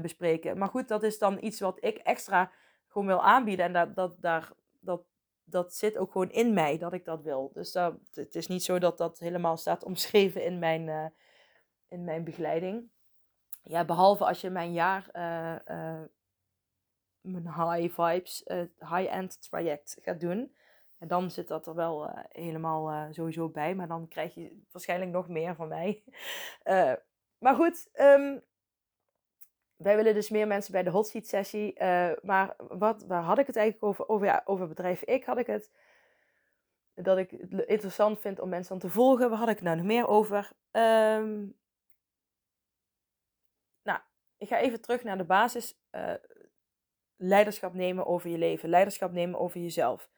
bespreken. 0.00 0.58
Maar 0.58 0.68
goed, 0.68 0.88
dat 0.88 1.02
is 1.02 1.18
dan 1.18 1.38
iets 1.40 1.60
wat 1.60 1.78
ik 1.80 1.96
extra 1.96 2.50
gewoon 2.88 3.06
wil 3.06 3.22
aanbieden. 3.22 3.64
En 3.64 3.72
dat, 3.72 3.96
dat, 3.96 4.16
daar, 4.20 4.50
dat 5.44 5.74
zit 5.74 5.96
ook 5.96 6.12
gewoon 6.12 6.30
in 6.30 6.54
mij 6.54 6.78
dat 6.78 6.92
ik 6.92 7.04
dat 7.04 7.22
wil. 7.22 7.50
Dus 7.54 7.72
dat, 7.72 7.94
het 8.12 8.34
is 8.34 8.46
niet 8.46 8.62
zo 8.62 8.78
dat 8.78 8.98
dat 8.98 9.18
helemaal 9.18 9.56
staat 9.56 9.84
omschreven 9.90 10.44
in 10.44 10.58
mijn, 10.58 10.86
uh, 10.86 11.06
in 11.88 12.04
mijn 12.04 12.24
begeleiding. 12.24 12.88
Ja, 13.62 13.84
behalve 13.84 14.24
als 14.24 14.40
je 14.40 14.50
mijn 14.50 14.72
jaar, 14.72 15.08
uh, 15.12 15.76
uh, 15.76 16.02
mijn 17.20 17.54
high 17.54 18.00
vibes, 18.00 18.42
high-end 18.78 19.42
traject 19.42 19.98
gaat 20.02 20.20
doen. 20.20 20.56
En 20.98 21.08
dan 21.08 21.30
zit 21.30 21.48
dat 21.48 21.66
er 21.66 21.74
wel 21.74 22.10
helemaal 22.28 23.12
sowieso 23.12 23.48
bij. 23.48 23.74
Maar 23.74 23.88
dan 23.88 24.08
krijg 24.08 24.34
je 24.34 24.62
waarschijnlijk 24.70 25.10
nog 25.10 25.28
meer 25.28 25.54
van 25.54 25.68
mij. 25.68 26.02
maar 27.44 27.54
goed, 27.54 27.88
um, 27.92 28.42
wij 29.76 29.96
willen 29.96 30.14
dus 30.14 30.30
meer 30.30 30.46
mensen 30.46 30.72
bij 30.72 30.82
de 30.82 30.90
hot 30.90 31.06
seat 31.06 31.26
sessie. 31.26 31.80
Uh, 31.80 32.10
maar 32.22 32.54
wat, 32.58 33.04
waar 33.06 33.22
had 33.22 33.38
ik 33.38 33.46
het 33.46 33.56
eigenlijk 33.56 33.86
over? 33.86 34.08
Over, 34.08 34.26
ja, 34.26 34.42
over 34.44 34.68
bedrijf 34.68 35.02
Ik 35.02 35.24
had 35.24 35.38
ik 35.38 35.46
het. 35.46 35.70
Dat 36.94 37.18
ik 37.18 37.30
het 37.30 37.66
interessant 37.66 38.20
vind 38.20 38.40
om 38.40 38.48
mensen 38.48 38.78
dan 38.78 38.88
te 38.88 38.94
volgen. 38.94 39.30
Waar 39.30 39.38
had 39.38 39.48
ik 39.48 39.54
het 39.54 39.64
nou 39.64 39.76
nog 39.76 39.86
meer 39.86 40.06
over? 40.06 40.52
Um, 40.70 41.56
ik 44.44 44.50
ga 44.50 44.58
even 44.58 44.80
terug 44.80 45.02
naar 45.02 45.18
de 45.18 45.24
basis. 45.24 45.78
Uh, 45.90 46.14
leiderschap 47.16 47.74
nemen 47.74 48.06
over 48.06 48.30
je 48.30 48.38
leven. 48.38 48.68
Leiderschap 48.68 49.12
nemen 49.12 49.40
over 49.40 49.60
jezelf. 49.60 50.08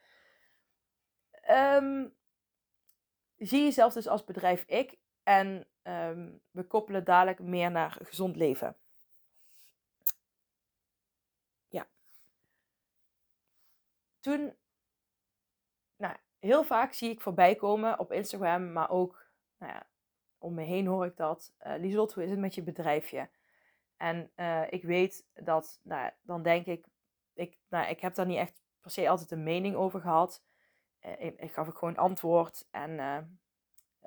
Um, 1.51 2.15
zie 3.37 3.63
jezelf 3.63 3.93
dus 3.93 4.09
als 4.09 4.25
bedrijf 4.25 4.65
ik. 4.67 4.99
En 5.23 5.67
um, 5.83 6.41
we 6.51 6.65
koppelen 6.65 7.05
dadelijk 7.05 7.39
meer 7.39 7.71
naar 7.71 7.97
gezond 8.03 8.37
leven. 8.37 8.77
Toen, 14.27 14.55
nou, 15.97 16.17
heel 16.39 16.65
vaak 16.65 16.93
zie 16.93 17.11
ik 17.11 17.21
voorbij 17.21 17.55
komen 17.55 17.99
op 17.99 18.13
Instagram, 18.13 18.73
maar 18.73 18.91
ook, 18.91 19.27
nou 19.59 19.73
ja, 19.73 19.87
om 20.39 20.55
me 20.55 20.63
heen 20.63 20.87
hoor 20.87 21.07
ik 21.07 21.17
dat. 21.17 21.55
Uh, 21.67 21.95
hoe 21.95 22.23
is 22.23 22.31
het 22.31 22.39
met 22.39 22.55
je 22.55 22.63
bedrijfje? 22.63 23.29
En 23.97 24.31
uh, 24.37 24.63
ik 24.71 24.85
weet 24.85 25.27
dat, 25.35 25.81
nou, 25.83 26.11
dan 26.23 26.43
denk 26.43 26.67
ik, 26.67 26.87
ik, 27.35 27.59
nou, 27.69 27.89
ik 27.89 28.01
heb 28.01 28.15
daar 28.15 28.27
niet 28.27 28.39
echt 28.39 28.63
per 28.81 28.91
se 28.91 29.09
altijd 29.09 29.31
een 29.31 29.43
mening 29.43 29.77
over 29.77 30.01
gehad. 30.01 30.43
Uh, 31.01 31.21
ik, 31.21 31.53
gaf 31.53 31.69
ik 31.69 31.77
gewoon 31.77 31.97
antwoord. 31.97 32.69
En 32.71 33.39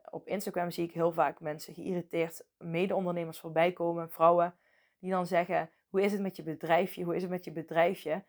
op 0.09 0.27
Instagram 0.27 0.71
zie 0.71 0.83
ik 0.83 0.93
heel 0.93 1.11
vaak 1.11 1.39
mensen 1.39 1.73
geïrriteerd, 1.73 2.45
mede-ondernemers 2.57 3.39
voorbij 3.39 3.71
komen, 3.73 4.11
vrouwen, 4.11 4.55
die 4.97 5.11
dan 5.11 5.27
zeggen: 5.27 5.69
Hoe 5.89 6.01
is 6.01 6.11
het 6.11 6.21
met 6.21 6.35
je 6.35 6.43
bedrijfje? 6.43 7.03
Hoe 7.03 7.15
is 7.15 7.21
het 7.21 7.31
met 7.31 7.43
je 7.43 7.51
bedrijfje? 7.51 8.23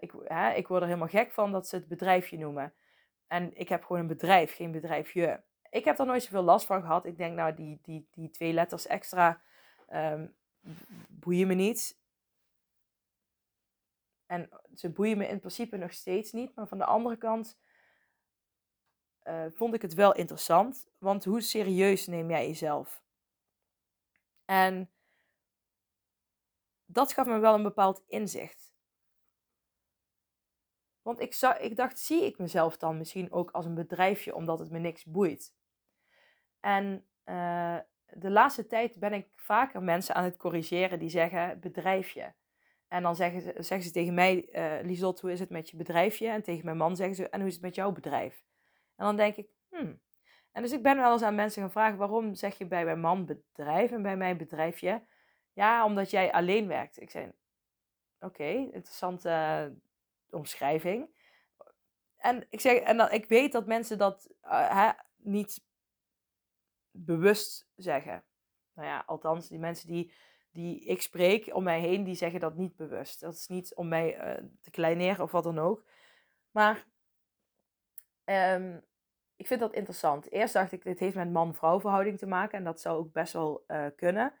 Ik, 0.00 0.12
hè, 0.24 0.52
ik 0.52 0.68
word 0.68 0.80
er 0.80 0.86
helemaal 0.86 1.08
gek 1.08 1.32
van 1.32 1.52
dat 1.52 1.68
ze 1.68 1.76
het 1.76 1.88
bedrijfje 1.88 2.38
noemen. 2.38 2.74
En 3.26 3.56
ik 3.56 3.68
heb 3.68 3.84
gewoon 3.84 4.00
een 4.00 4.06
bedrijf, 4.06 4.54
geen 4.54 4.72
bedrijfje. 4.72 5.42
Ik 5.70 5.84
heb 5.84 5.96
daar 5.96 6.06
nooit 6.06 6.22
zoveel 6.22 6.42
last 6.42 6.66
van 6.66 6.80
gehad. 6.80 7.04
Ik 7.04 7.16
denk, 7.16 7.36
nou, 7.36 7.54
die, 7.54 7.78
die, 7.82 8.08
die 8.10 8.30
twee 8.30 8.52
letters 8.52 8.86
extra 8.86 9.40
um, 9.92 10.34
boeien 11.08 11.46
me 11.46 11.54
niet. 11.54 11.98
En 14.26 14.48
ze 14.74 14.90
boeien 14.90 15.18
me 15.18 15.28
in 15.28 15.38
principe 15.38 15.76
nog 15.76 15.92
steeds 15.92 16.32
niet. 16.32 16.54
Maar 16.54 16.68
van 16.68 16.78
de 16.78 16.84
andere 16.84 17.16
kant 17.16 17.58
uh, 19.24 19.44
vond 19.50 19.74
ik 19.74 19.82
het 19.82 19.94
wel 19.94 20.14
interessant. 20.14 20.88
Want 20.98 21.24
hoe 21.24 21.40
serieus 21.40 22.06
neem 22.06 22.30
jij 22.30 22.46
jezelf? 22.46 23.02
En 24.44 24.90
dat 26.84 27.12
gaf 27.12 27.26
me 27.26 27.38
wel 27.38 27.54
een 27.54 27.62
bepaald 27.62 28.02
inzicht. 28.06 28.67
Want 31.08 31.20
ik, 31.20 31.34
zag, 31.34 31.58
ik 31.58 31.76
dacht, 31.76 31.98
zie 31.98 32.24
ik 32.24 32.38
mezelf 32.38 32.76
dan 32.76 32.98
misschien 32.98 33.32
ook 33.32 33.50
als 33.50 33.64
een 33.64 33.74
bedrijfje 33.74 34.34
omdat 34.34 34.58
het 34.58 34.70
me 34.70 34.78
niks 34.78 35.04
boeit? 35.04 35.54
En 36.60 37.06
uh, 37.24 37.76
de 38.06 38.30
laatste 38.30 38.66
tijd 38.66 38.98
ben 38.98 39.12
ik 39.12 39.28
vaker 39.36 39.82
mensen 39.82 40.14
aan 40.14 40.24
het 40.24 40.36
corrigeren 40.36 40.98
die 40.98 41.08
zeggen 41.08 41.60
bedrijfje. 41.60 42.34
En 42.88 43.02
dan 43.02 43.16
zeggen 43.16 43.40
ze, 43.40 43.54
zeggen 43.56 43.82
ze 43.82 43.90
tegen 43.90 44.14
mij, 44.14 44.48
uh, 44.52 44.86
Liesot, 44.86 45.20
hoe 45.20 45.32
is 45.32 45.40
het 45.40 45.50
met 45.50 45.70
je 45.70 45.76
bedrijfje? 45.76 46.28
En 46.28 46.42
tegen 46.42 46.64
mijn 46.64 46.76
man 46.76 46.96
zeggen 46.96 47.16
ze, 47.16 47.28
en 47.28 47.38
hoe 47.38 47.48
is 47.48 47.54
het 47.54 47.62
met 47.62 47.74
jouw 47.74 47.92
bedrijf? 47.92 48.44
En 48.96 49.04
dan 49.04 49.16
denk 49.16 49.36
ik, 49.36 49.48
hmm. 49.68 50.00
En 50.52 50.62
dus 50.62 50.72
ik 50.72 50.82
ben 50.82 50.96
wel 50.96 51.12
eens 51.12 51.22
aan 51.22 51.34
mensen 51.34 51.62
gevraagd, 51.62 51.96
waarom 51.96 52.34
zeg 52.34 52.58
je 52.58 52.66
bij 52.66 52.84
mijn 52.84 53.00
man 53.00 53.24
bedrijf 53.26 53.90
en 53.90 54.02
bij 54.02 54.16
mij 54.16 54.36
bedrijfje? 54.36 55.02
Ja, 55.52 55.84
omdat 55.84 56.10
jij 56.10 56.32
alleen 56.32 56.66
werkt. 56.66 57.00
Ik 57.00 57.10
zei, 57.10 57.32
oké, 58.20 58.44
interessante 58.44 59.28
uh, 59.28 59.76
omschrijving. 60.30 61.16
En 62.16 62.46
ik 62.50 62.60
zeg, 62.60 62.78
en 62.78 62.96
dan, 62.96 63.10
ik 63.10 63.28
weet 63.28 63.52
dat 63.52 63.66
mensen 63.66 63.98
dat 63.98 64.28
uh, 64.44 64.90
niet 65.16 65.64
bewust 66.90 67.68
zeggen. 67.76 68.24
Nou 68.74 68.88
ja, 68.88 69.02
althans, 69.06 69.48
die 69.48 69.58
mensen 69.58 69.88
die, 69.88 70.12
die 70.50 70.84
ik 70.84 71.02
spreek 71.02 71.54
om 71.54 71.62
mij 71.62 71.80
heen, 71.80 72.04
die 72.04 72.14
zeggen 72.14 72.40
dat 72.40 72.56
niet 72.56 72.76
bewust. 72.76 73.20
Dat 73.20 73.34
is 73.34 73.46
niet 73.46 73.74
om 73.74 73.88
mij 73.88 74.36
uh, 74.38 74.44
te 74.60 74.70
kleineren 74.70 75.24
of 75.24 75.30
wat 75.32 75.44
dan 75.44 75.58
ook. 75.58 75.84
Maar 76.50 76.86
um, 78.24 78.84
ik 79.36 79.46
vind 79.46 79.60
dat 79.60 79.72
interessant. 79.72 80.30
Eerst 80.30 80.54
dacht 80.54 80.72
ik, 80.72 80.82
dit 80.82 80.98
heeft 80.98 81.14
met 81.14 81.32
man-vrouw 81.32 81.80
verhouding 81.80 82.18
te 82.18 82.26
maken. 82.26 82.58
En 82.58 82.64
dat 82.64 82.80
zou 82.80 82.98
ook 82.98 83.12
best 83.12 83.32
wel 83.32 83.64
uh, 83.68 83.86
kunnen. 83.96 84.32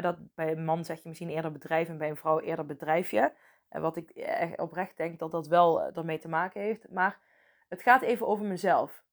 Dat 0.00 0.34
bij 0.34 0.52
een 0.52 0.64
man 0.64 0.84
zeg 0.84 1.02
je 1.02 1.08
misschien 1.08 1.30
eerder 1.30 1.52
bedrijf 1.52 1.88
en 1.88 1.98
bij 1.98 2.08
een 2.08 2.16
vrouw 2.16 2.40
eerder 2.40 2.66
bedrijfje. 2.66 3.34
En 3.68 3.80
wat 3.80 3.96
ik 3.96 4.10
echt 4.10 4.58
oprecht 4.58 4.96
denk 4.96 5.18
dat 5.18 5.30
dat 5.30 5.46
wel 5.46 5.80
uh, 5.80 5.96
ermee 5.96 6.18
te 6.18 6.28
maken 6.28 6.60
heeft. 6.60 6.88
Maar 6.90 7.20
het 7.68 7.82
gaat 7.82 8.02
even 8.02 8.26
over 8.26 8.44
mezelf 8.44 9.04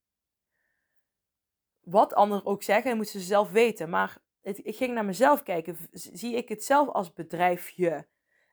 wat 1.83 2.13
anderen 2.13 2.45
ook 2.45 2.63
zeggen, 2.63 2.95
moeten 2.95 3.19
ze 3.19 3.25
zelf 3.25 3.51
weten. 3.51 3.89
Maar 3.89 4.17
ik 4.41 4.75
ging 4.75 4.93
naar 4.93 5.05
mezelf 5.05 5.43
kijken. 5.43 5.77
Zie 5.91 6.35
ik 6.35 6.49
het 6.49 6.63
zelf 6.63 6.89
als 6.89 7.13
bedrijfje? 7.13 8.07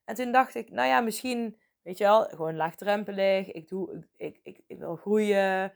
En 0.04 0.14
toen 0.14 0.32
dacht 0.32 0.54
ik, 0.54 0.70
nou 0.70 0.88
ja, 0.88 1.00
misschien, 1.00 1.60
weet 1.82 1.98
je 1.98 2.04
wel, 2.04 2.24
gewoon 2.24 2.56
laagdrempelig. 2.56 3.52
Ik, 3.52 3.68
doe, 3.68 4.06
ik, 4.16 4.40
ik, 4.42 4.60
ik 4.66 4.78
wil 4.78 4.96
groeien. 4.96 5.74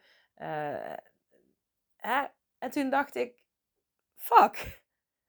Hè? 1.97 2.25
En 2.59 2.71
toen 2.71 2.91
dacht 2.91 3.15
ik, 3.15 3.45
fuck. 4.15 4.83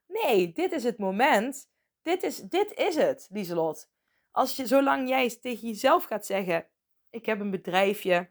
Nee, 0.07 0.51
dit 0.51 0.71
is 0.71 0.83
het 0.83 0.97
moment. 0.97 1.69
Dit 2.01 2.23
is, 2.23 2.37
dit 2.37 2.73
is 2.73 2.95
het, 2.95 3.27
Lieselot. 3.31 3.89
Als 4.35 4.55
je, 4.55 4.67
zolang 4.67 5.09
jij 5.09 5.37
tegen 5.41 5.67
jezelf 5.67 6.03
gaat 6.03 6.25
zeggen, 6.25 6.67
ik 7.09 7.25
heb 7.25 7.39
een 7.39 7.51
bedrijfje. 7.51 8.29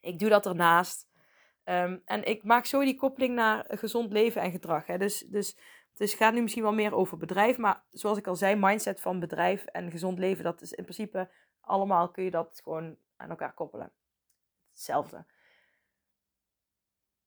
Ik 0.00 0.18
doe 0.18 0.28
dat 0.28 0.46
ernaast. 0.46 1.08
Ehm, 1.64 1.98
en 2.04 2.24
ik 2.24 2.42
maak 2.44 2.64
zo 2.64 2.80
die 2.80 2.96
koppeling 2.96 3.34
naar 3.34 3.64
gezond 3.68 4.12
leven 4.12 4.42
en 4.42 4.50
gedrag. 4.50 4.86
Hè. 4.86 4.98
Dus, 4.98 5.18
dus, 5.18 5.56
dus 5.94 6.10
het 6.10 6.20
gaat 6.20 6.34
nu 6.34 6.42
misschien 6.42 6.62
wel 6.62 6.72
meer 6.72 6.94
over 6.94 7.16
bedrijf. 7.16 7.58
Maar 7.58 7.84
zoals 7.90 8.18
ik 8.18 8.26
al 8.26 8.36
zei, 8.36 8.56
mindset 8.56 9.00
van 9.00 9.20
bedrijf 9.20 9.64
en 9.64 9.90
gezond 9.90 10.18
leven, 10.18 10.44
dat 10.44 10.60
is 10.60 10.72
in 10.72 10.84
principe 10.84 11.30
allemaal 11.60 12.10
kun 12.10 12.24
je 12.24 12.30
dat 12.30 12.60
gewoon 12.62 12.96
aan 13.16 13.30
elkaar 13.30 13.54
koppelen. 13.54 13.92
Hetzelfde. 14.70 15.26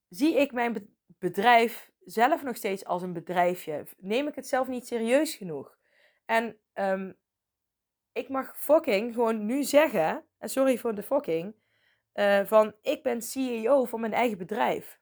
Zie 0.09 0.39
ik 0.39 0.51
mijn 0.51 0.95
bedrijf 1.05 1.91
zelf 2.05 2.43
nog 2.43 2.55
steeds 2.55 2.85
als 2.85 3.01
een 3.01 3.13
bedrijfje? 3.13 3.87
Neem 3.97 4.27
ik 4.27 4.35
het 4.35 4.47
zelf 4.47 4.67
niet 4.67 4.87
serieus 4.87 5.35
genoeg? 5.35 5.77
En 6.25 6.57
um, 6.73 7.21
ik 8.13 8.29
mag 8.29 8.57
fucking 8.57 9.13
gewoon 9.13 9.45
nu 9.45 9.63
zeggen, 9.63 10.25
en 10.37 10.49
sorry 10.49 10.77
voor 10.77 10.95
de 10.95 11.03
fucking, 11.03 11.55
uh, 12.13 12.45
van 12.45 12.75
ik 12.81 13.03
ben 13.03 13.21
CEO 13.21 13.85
van 13.85 13.99
mijn 13.99 14.13
eigen 14.13 14.37
bedrijf. 14.37 14.99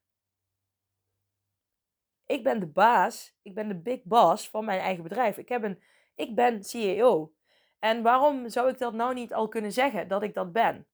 Ik 2.25 2.43
ben 2.43 2.59
de 2.59 2.67
baas, 2.67 3.35
ik 3.41 3.53
ben 3.53 3.67
de 3.67 3.75
big 3.75 4.03
boss 4.03 4.49
van 4.49 4.65
mijn 4.65 4.79
eigen 4.79 5.03
bedrijf. 5.03 5.37
Ik, 5.37 5.49
heb 5.49 5.63
een, 5.63 5.81
ik 6.15 6.35
ben 6.35 6.63
CEO. 6.63 7.33
En 7.79 8.01
waarom 8.01 8.49
zou 8.49 8.69
ik 8.69 8.77
dat 8.77 8.93
nou 8.93 9.13
niet 9.13 9.33
al 9.33 9.47
kunnen 9.47 9.71
zeggen 9.71 10.07
dat 10.07 10.23
ik 10.23 10.33
dat 10.33 10.51
ben? 10.51 10.87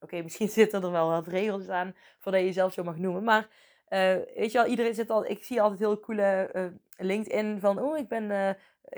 Oké, 0.00 0.22
misschien 0.22 0.48
zitten 0.48 0.82
er 0.82 0.90
wel 0.90 1.08
wat 1.08 1.26
regels 1.26 1.68
aan 1.68 1.94
voordat 2.18 2.40
je 2.40 2.46
jezelf 2.46 2.72
zo 2.72 2.82
mag 2.82 2.96
noemen. 2.96 3.24
Maar 3.24 3.48
uh, 3.88 4.16
weet 4.36 4.52
je 4.52 4.58
wel, 4.58 4.66
iedereen 4.66 4.94
zit 4.94 5.10
al. 5.10 5.26
Ik 5.26 5.44
zie 5.44 5.62
altijd 5.62 5.80
heel 5.80 6.00
coole 6.00 6.50
uh, 6.52 6.66
LinkedIn 6.96 7.60
van. 7.60 7.78
Oh, 7.78 7.98
ik 7.98 8.08
ben. 8.08 8.56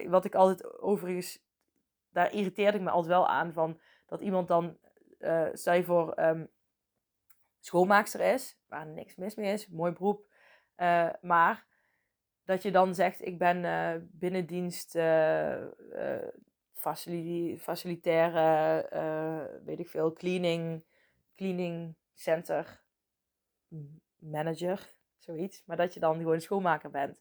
wat 0.08 0.24
ik 0.24 0.34
altijd 0.34 0.80
overigens. 0.80 1.42
Daar 2.12 2.32
irriteerde 2.32 2.78
ik 2.78 2.84
me 2.84 2.90
altijd 2.90 3.12
wel 3.12 3.28
aan. 3.28 3.52
Van 3.52 3.80
dat 4.06 4.20
iemand 4.20 4.48
dan. 4.48 4.78
stel 5.52 5.74
je 5.74 5.84
voor. 5.84 6.18
Um, 6.18 6.50
schoonmaakster 7.64 8.20
is, 8.20 8.58
waar 8.68 8.86
niks 8.86 9.16
mis 9.16 9.34
mee 9.34 9.52
is, 9.52 9.68
mooi 9.68 9.92
beroep. 9.92 10.26
Uh, 10.76 11.10
maar 11.20 11.66
dat 12.44 12.62
je 12.62 12.70
dan 12.70 12.94
zegt, 12.94 13.26
ik 13.26 13.38
ben 13.38 13.64
uh, 13.64 13.94
binnendienst, 14.10 14.94
uh, 14.94 15.64
facili 16.72 17.58
facilitaire, 17.58 19.60
weet 19.64 19.78
ik 19.78 19.88
veel, 19.88 20.12
cleaning, 20.12 20.84
cleaning 21.36 21.94
center 22.14 22.82
manager, 24.18 24.94
zoiets. 25.18 25.62
Maar 25.66 25.76
dat 25.76 25.94
je 25.94 26.00
dan 26.00 26.16
gewoon 26.16 26.40
schoonmaker 26.40 26.90
bent. 26.90 27.20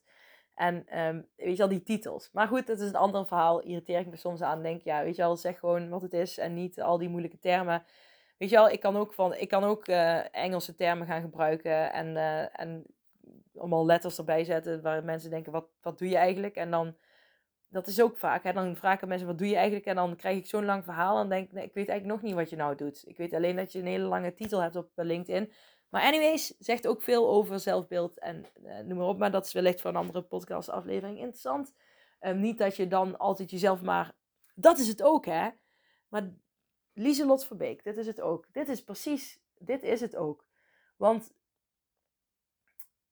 En 0.54 0.98
um, 0.98 1.28
weet 1.36 1.56
je 1.56 1.62
al, 1.62 1.68
die 1.68 1.82
titels. 1.82 2.30
Maar 2.32 2.48
goed, 2.48 2.66
dat 2.66 2.80
is 2.80 2.88
een 2.88 2.96
ander 2.96 3.26
verhaal. 3.26 3.60
Irriteer 3.60 3.98
ik 3.98 4.06
me 4.06 4.16
soms 4.16 4.42
aan. 4.42 4.62
Denk, 4.62 4.82
ja, 4.82 5.02
weet 5.04 5.16
je 5.16 5.24
al, 5.24 5.36
zeg 5.36 5.58
gewoon 5.58 5.88
wat 5.88 6.02
het 6.02 6.12
is 6.12 6.38
en 6.38 6.54
niet 6.54 6.80
al 6.80 6.98
die 6.98 7.08
moeilijke 7.08 7.38
termen. 7.38 7.84
Weet 8.38 8.50
je 8.50 8.56
wel, 8.56 8.68
ik 8.68 8.80
kan 8.80 8.96
ook, 8.96 9.12
van, 9.12 9.34
ik 9.34 9.48
kan 9.48 9.64
ook 9.64 9.88
uh, 9.88 10.34
Engelse 10.34 10.74
termen 10.74 11.06
gaan 11.06 11.20
gebruiken 11.20 11.92
en, 11.92 12.06
uh, 12.06 12.60
en 12.60 12.84
allemaal 13.56 13.86
letters 13.86 14.18
erbij 14.18 14.44
zetten 14.44 14.82
waar 14.82 15.04
mensen 15.04 15.30
denken, 15.30 15.52
wat, 15.52 15.66
wat 15.82 15.98
doe 15.98 16.08
je 16.08 16.16
eigenlijk? 16.16 16.56
En 16.56 16.70
dan, 16.70 16.94
dat 17.68 17.86
is 17.86 18.02
ook 18.02 18.16
vaak, 18.16 18.44
hè? 18.44 18.52
dan 18.52 18.76
vragen 18.76 19.08
mensen, 19.08 19.26
wat 19.26 19.38
doe 19.38 19.48
je 19.48 19.56
eigenlijk? 19.56 19.86
En 19.86 19.94
dan 19.94 20.16
krijg 20.16 20.38
ik 20.38 20.46
zo'n 20.46 20.64
lang 20.64 20.84
verhaal 20.84 21.20
en 21.20 21.28
denk 21.28 21.52
nee, 21.52 21.64
ik 21.64 21.74
weet 21.74 21.88
eigenlijk 21.88 22.20
nog 22.20 22.30
niet 22.30 22.40
wat 22.40 22.50
je 22.50 22.56
nou 22.56 22.76
doet. 22.76 23.02
Ik 23.06 23.16
weet 23.16 23.34
alleen 23.34 23.56
dat 23.56 23.72
je 23.72 23.78
een 23.78 23.86
hele 23.86 24.04
lange 24.04 24.34
titel 24.34 24.60
hebt 24.60 24.76
op 24.76 24.90
eh, 24.94 25.04
LinkedIn. 25.04 25.52
Maar 25.92 26.02
anyways, 26.02 26.54
zegt 26.58 26.86
ook 26.86 27.02
veel 27.02 27.28
over 27.28 27.60
zelfbeeld 27.60 28.18
en 28.18 28.46
uh, 28.64 28.78
noem 28.78 28.98
maar 28.98 29.06
op. 29.06 29.18
Maar 29.18 29.30
dat 29.30 29.46
is 29.46 29.52
wellicht 29.52 29.80
voor 29.80 29.90
een 29.90 29.96
andere 29.96 30.22
podcast 30.22 30.68
aflevering 30.68 31.18
interessant. 31.18 31.74
Um, 32.20 32.40
niet 32.40 32.58
dat 32.58 32.76
je 32.76 32.86
dan 32.86 33.18
altijd 33.18 33.50
jezelf 33.50 33.82
maar... 33.82 34.14
Dat 34.54 34.78
is 34.78 34.88
het 34.88 35.02
ook, 35.02 35.26
hè? 35.26 35.50
Maar 36.08 36.30
Lieselot 36.92 37.44
Verbeek, 37.46 37.84
dit 37.84 37.96
is 37.96 38.06
het 38.06 38.20
ook. 38.20 38.46
Dit 38.52 38.68
is 38.68 38.84
precies, 38.84 39.40
dit 39.58 39.82
is 39.82 40.00
het 40.00 40.16
ook. 40.16 40.46
Want 40.96 41.32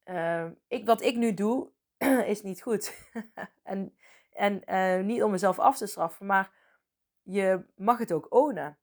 uh, 0.05 0.49
ik, 0.67 0.85
wat 0.85 1.01
ik 1.01 1.15
nu 1.15 1.33
doe, 1.33 1.71
is 2.25 2.41
niet 2.41 2.61
goed. 2.61 3.11
en 3.63 3.95
En 4.31 4.63
eh, 4.63 5.03
niet 5.03 5.23
om 5.23 5.31
mezelf 5.31 5.59
af 5.59 5.77
te 5.77 5.85
straffen, 5.85 6.25
maar 6.25 6.51
je 7.21 7.65
mag 7.75 7.97
het 7.97 8.11
ook 8.11 8.33
ownen. 8.33 8.77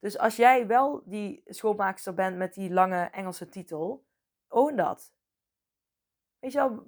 Dus 0.00 0.18
als 0.18 0.36
jij 0.36 0.66
wel 0.66 1.02
die 1.04 1.42
schoonmaakster 1.46 2.14
bent 2.14 2.36
met 2.36 2.54
die 2.54 2.72
lange 2.72 3.04
Engelse 3.04 3.48
titel, 3.48 4.04
own 4.48 4.76
dat. 4.76 5.14
Weet 6.38 6.52
je 6.52 6.58
wel, 6.58 6.84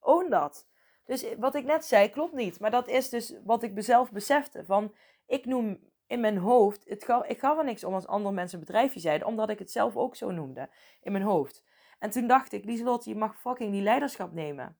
own 0.00 0.30
dat. 0.30 0.68
Dus 1.04 1.34
wat 1.38 1.54
ik 1.54 1.64
net 1.64 1.84
zei, 1.84 2.10
klopt 2.10 2.32
niet. 2.32 2.60
Maar 2.60 2.70
dat 2.70 2.88
is 2.88 3.08
dus 3.08 3.34
wat 3.44 3.62
ik 3.62 3.72
mezelf 3.72 4.12
besefte. 4.12 4.64
Van, 4.64 4.94
ik 5.26 5.44
noem 5.44 5.90
in 6.06 6.20
mijn 6.20 6.38
hoofd, 6.38 6.88
het 6.88 7.04
ga, 7.04 7.24
ik 7.24 7.38
gaf 7.38 7.58
er 7.58 7.64
niks 7.64 7.84
om 7.84 7.94
als 7.94 8.06
andere 8.06 8.34
mensen 8.34 8.58
een 8.58 8.64
bedrijfje 8.64 9.00
zeiden, 9.00 9.26
omdat 9.26 9.50
ik 9.50 9.58
het 9.58 9.70
zelf 9.70 9.96
ook 9.96 10.16
zo 10.16 10.30
noemde 10.30 10.68
in 11.00 11.12
mijn 11.12 11.24
hoofd. 11.24 11.64
En 11.98 12.10
toen 12.10 12.26
dacht 12.26 12.52
ik, 12.52 12.64
Lieselot, 12.64 13.04
je 13.04 13.14
mag 13.14 13.40
fucking 13.40 13.72
die 13.72 13.82
leiderschap 13.82 14.32
nemen. 14.32 14.78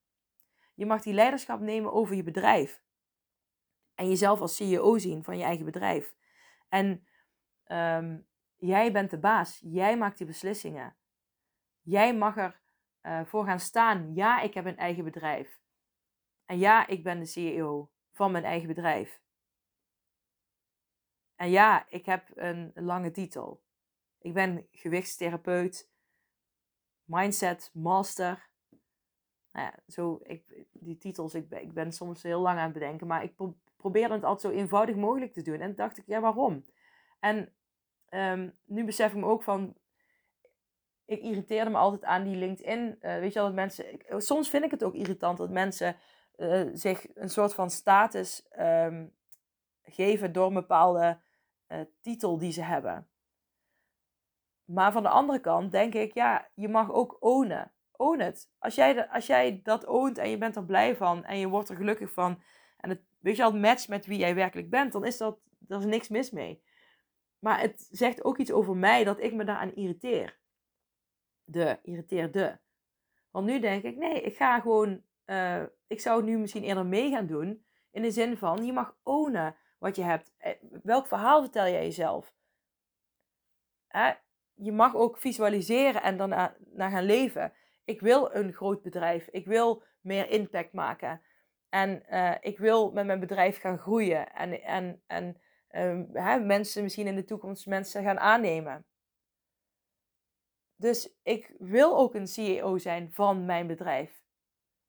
Je 0.75 0.87
mag 0.87 1.03
die 1.03 1.15
leiderschap 1.15 1.61
nemen 1.61 1.93
over 1.93 2.15
je 2.15 2.23
bedrijf. 2.23 2.83
En 3.95 4.09
jezelf 4.09 4.41
als 4.41 4.57
CEO 4.57 4.99
zien 4.99 5.25
van 5.25 5.39
je 5.39 5.45
eigen 5.45 5.65
bedrijf. 5.65 6.15
En 6.69 7.07
ehm, 7.65 8.19
jij 8.57 8.93
bent 8.93 9.11
de 9.11 9.19
baas. 9.19 9.61
Jij 9.65 9.99
maakt 9.99 10.19
die 10.19 10.27
beslissingen. 10.27 10.97
Jij 11.81 12.17
mag 12.17 12.37
er 12.37 12.61
uh, 13.03 13.45
gaan 13.45 13.61
staan. 13.61 14.15
Ja, 14.15 14.41
ik 14.41 14.55
heb 14.55 14.65
een 14.65 14.77
eigen 14.77 15.05
bedrijf. 15.05 15.61
En 16.45 16.59
ja, 16.59 16.87
ik 16.87 17.03
ben 17.03 17.19
de 17.19 17.27
CEO 17.27 17.91
van 18.13 18.33
mijn 18.33 18.45
eigen 18.45 18.69
bedrijf. 18.69 19.21
En 21.35 21.51
ja, 21.51 21.87
ik 21.89 22.07
heb 22.07 22.31
een 22.35 22.73
lange 22.75 23.11
titel. 23.11 23.63
Ik 24.19 24.35
ben 24.35 24.69
gewichtstherapeut, 24.71 25.91
mindset 27.05 27.71
master. 27.75 28.51
Nou 29.53 29.67
ja, 29.67 29.79
zo, 29.87 30.21
ik, 30.23 30.67
die 30.73 30.99
titels, 30.99 31.35
ik 31.35 31.51
ik 31.51 31.73
ben 31.73 31.93
soms 31.93 32.23
heel 32.23 32.41
lang 32.41 32.59
aan 32.59 32.65
het 32.65 32.73
bedenken, 32.73 33.07
maar 33.07 33.23
ik 33.23 33.35
probeer 33.77 34.11
het 34.11 34.25
altijd 34.25 34.55
zo 34.55 34.61
eenvoudig 34.61 34.97
mogelijk 34.97 35.33
te 35.33 35.43
doen. 35.43 35.61
En 35.61 35.75
dacht 35.75 35.99
ik, 35.99 36.07
ja, 36.07 36.21
waarom? 36.21 36.65
En 37.23 37.53
ehm, 38.09 38.49
nu 38.65 38.85
besef 38.85 39.13
ik 39.13 39.19
me 39.19 39.27
ook 39.27 39.43
van, 39.43 39.77
ik 41.05 41.21
irriteerde 41.21 41.71
me 41.71 41.77
altijd 41.77 42.05
aan 42.05 42.25
die 42.25 42.37
LinkedIn. 42.37 42.99
Uh, 43.01 43.19
weet 43.19 43.33
je 43.33 43.39
wel, 43.39 43.47
dat 43.47 43.55
mensen, 43.55 43.93
ik, 43.93 44.15
soms 44.17 44.49
vind 44.49 44.65
ik 44.65 44.71
het 44.71 44.85
ook 44.85 44.95
irritant 44.95 45.39
dat 45.39 45.51
mensen 45.51 45.97
uh, 46.37 46.69
zich 46.73 47.07
een 47.15 47.29
soort 47.29 47.55
van 47.55 47.71
status 47.71 48.47
um, 48.59 49.15
geven 49.83 50.33
door 50.33 50.47
een 50.47 50.55
bepaalde 50.55 51.19
titel 52.01 52.39
die 52.39 52.53
ze 52.53 52.63
hebben. 52.63 53.09
Maar 54.65 54.93
van 54.93 55.03
de 55.03 55.09
andere 55.09 55.41
kant 55.41 55.73
denk 55.73 55.95
ik, 55.95 56.15
ja, 56.15 56.49
je 56.55 56.69
mag 56.69 56.93
ook 56.93 57.17
ownen. 57.21 57.73
Own 57.91 58.21
het. 58.21 58.51
Als 58.59 58.75
jij, 58.75 59.09
als 59.09 59.27
jij 59.27 59.61
dat 59.63 59.87
ownt 59.87 60.19
en 60.19 60.31
je 60.31 60.39
bent 60.39 60.57
er 60.57 60.65
blij 60.65 60.97
van 60.97 61.25
en 61.25 61.39
je 61.39 61.49
wordt 61.49 61.69
er 61.69 61.77
gelukkig 61.77 62.13
van 62.13 62.43
en 62.77 62.91
het, 62.91 63.01
weet 63.19 63.37
je 63.37 63.43
al, 63.43 63.57
matcht 63.57 63.89
met 63.89 64.07
wie 64.07 64.19
jij 64.19 64.35
werkelijk 64.35 64.71
bent, 64.71 64.93
dan 64.93 65.05
is 65.05 65.17
dat, 65.17 65.39
er 65.69 65.79
is 65.79 65.85
niks 65.85 66.09
mis 66.09 66.31
mee. 66.31 66.63
Maar 67.43 67.61
het 67.61 67.89
zegt 67.91 68.25
ook 68.25 68.39
iets 68.39 68.53
over 68.53 68.77
mij 68.77 69.05
dat 69.05 69.21
ik 69.21 69.33
me 69.33 69.45
daaraan 69.45 69.75
irriteer. 69.75 70.39
De, 71.45 71.79
irriteerde. 71.83 72.61
Want 73.31 73.47
nu 73.47 73.61
denk 73.61 73.83
ik, 73.83 73.97
nee, 73.97 74.21
ik 74.21 74.37
ga 74.37 74.61
gewoon, 74.61 75.03
uh, 75.27 75.63
ik 75.87 76.01
zou 76.01 76.25
nu 76.25 76.39
misschien 76.39 76.63
eerder 76.63 76.87
mee 76.87 77.11
gaan 77.11 77.27
doen. 77.27 77.65
In 77.91 78.03
de 78.03 78.11
zin 78.11 78.37
van, 78.37 78.65
je 78.65 78.73
mag 78.73 78.97
ownen 79.03 79.57
wat 79.79 79.97
je 79.97 80.03
hebt. 80.03 80.33
Eh, 80.37 80.53
welk 80.83 81.07
verhaal 81.07 81.41
vertel 81.41 81.65
jij 81.65 81.83
jezelf? 81.85 82.35
je 84.55 84.73
mag 84.73 84.95
ook 84.95 85.19
visualiseren 85.19 86.03
en 86.03 86.17
daarna 86.17 86.57
naar 86.71 86.91
gaan 86.91 87.05
leven. 87.05 87.53
Ik 87.85 88.01
wil 88.01 88.35
een 88.35 88.53
groot 88.53 88.83
bedrijf. 88.83 89.27
Ik 89.27 89.47
wil 89.47 89.83
meer 90.01 90.31
impact 90.31 90.73
maken. 90.73 91.23
En 91.69 92.03
uh, 92.11 92.35
ik 92.41 92.59
wil 92.59 92.93
met 92.93 93.07
mijn 93.07 93.21
bedrijf 93.21 93.61
gaan 93.61 93.79
groeien. 93.79 94.33
En, 94.33 94.63
en, 94.63 95.03
en 95.07 95.42
hè, 96.13 96.41
mensen 96.41 96.83
misschien 96.83 97.07
in 97.07 97.15
de 97.15 97.25
toekomst 97.25 97.67
mensen 97.67 98.03
gaan 98.03 98.19
aannemen. 98.19 98.87
Dus 100.77 101.15
ik 101.23 101.55
wil 101.59 101.97
ook 101.97 102.15
een 102.15 102.27
CEO 102.27 102.79
zijn 102.79 103.13
van 103.13 103.45
mijn 103.45 103.67
bedrijf. 103.67 104.25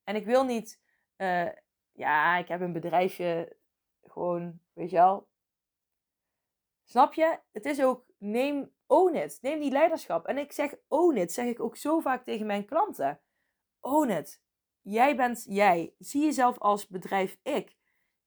En 0.04 0.16
ik 0.16 0.26
wil 0.26 0.44
niet, 0.44 0.82
uh, 1.18 1.50
ja, 1.92 2.38
ik 2.38 2.48
heb 2.48 2.62
een 2.62 2.74
bedrijfje, 2.74 3.58
gewoon, 4.04 4.60
weet 4.74 4.90
je 4.90 4.96
wel. 4.96 5.28
Snap 6.84 7.14
je? 7.14 7.40
Het 7.52 7.66
is 7.66 7.82
ook, 7.82 8.06
neem 8.18 8.72
own 8.88 9.16
it. 9.16 9.38
Neem 9.42 9.60
die 9.60 9.72
leiderschap. 9.72 10.26
En 10.26 10.38
ik 10.38 10.52
zeg 10.52 10.76
own 10.88 11.18
it, 11.18 11.32
zeg 11.32 11.46
ik 11.46 11.60
ook 11.60 11.78
zo 11.78 12.00
vaak 12.00 12.24
tegen 12.24 12.46
mijn 12.46 12.66
klanten. 12.66 13.22
Own 13.80 14.10
it. 14.10 14.42
Jij 14.82 15.16
bent 15.16 15.46
jij. 15.50 15.96
Zie 16.00 16.24
jezelf 16.24 16.60
als 16.60 16.88
bedrijf 16.88 17.38
ik. 17.44 17.76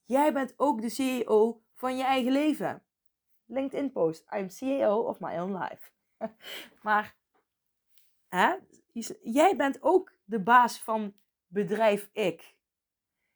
Jij 0.04 0.32
bent 0.32 0.54
ook 0.56 0.80
de 0.80 0.88
CEO 0.88 1.62
van 1.76 1.96
je 1.96 2.04
eigen 2.04 2.32
leven. 2.32 2.82
LinkedIn 3.44 3.92
post. 3.92 4.26
I'm 4.32 4.50
CEO 4.50 5.00
of 5.00 5.20
my 5.20 5.38
own 5.38 5.58
life. 5.58 5.90
maar 6.82 7.16
hè? 8.28 8.56
jij 9.22 9.56
bent 9.56 9.82
ook 9.82 10.12
de 10.24 10.42
baas 10.42 10.82
van 10.82 11.14
bedrijf 11.46 12.08
ik. 12.12 12.56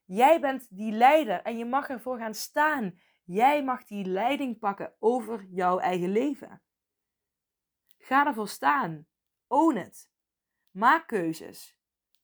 Jij 0.04 0.40
bent 0.40 0.76
die 0.76 0.92
leider 0.92 1.42
en 1.42 1.58
je 1.58 1.64
mag 1.64 1.88
ervoor 1.88 2.18
gaan 2.18 2.34
staan. 2.34 3.00
Jij 3.24 3.64
mag 3.64 3.84
die 3.84 4.04
leiding 4.04 4.58
pakken 4.58 4.94
over 4.98 5.46
jouw 5.50 5.78
eigen 5.78 6.10
leven. 6.10 6.62
Ga 7.98 8.26
ervoor 8.26 8.48
staan. 8.48 9.06
Own 9.46 9.76
it. 9.76 10.10
Maak 10.70 11.06
keuzes. 11.06 11.78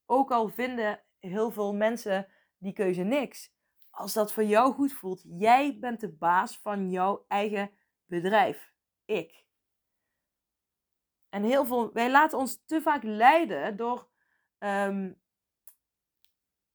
Ook 0.07 0.31
al 0.31 0.49
vinden 0.49 1.03
heel 1.19 1.51
veel 1.51 1.75
mensen 1.75 2.29
die 2.59 2.73
keuze 2.73 3.03
niks. 3.03 3.55
Als 3.97 4.13
dat 4.13 4.33
voor 4.33 4.45
jou 4.45 4.73
goed 4.73 4.93
voelt, 4.93 5.23
jij 5.27 5.79
bent 5.79 6.01
de 6.01 6.13
baas 6.13 6.59
van 6.59 6.91
jouw 6.91 7.25
eigen 7.29 7.71
bedrijf. 8.05 8.73
Ik. 9.05 9.45
En 11.29 11.43
heel 11.43 11.65
veel, 11.65 11.93
wij 11.93 12.11
laten 12.11 12.39
ons 12.39 12.65
te 12.65 12.83
vaak 12.83 13.03
leiden 13.03 13.77
door 13.77 14.09
ehm, 14.59 15.13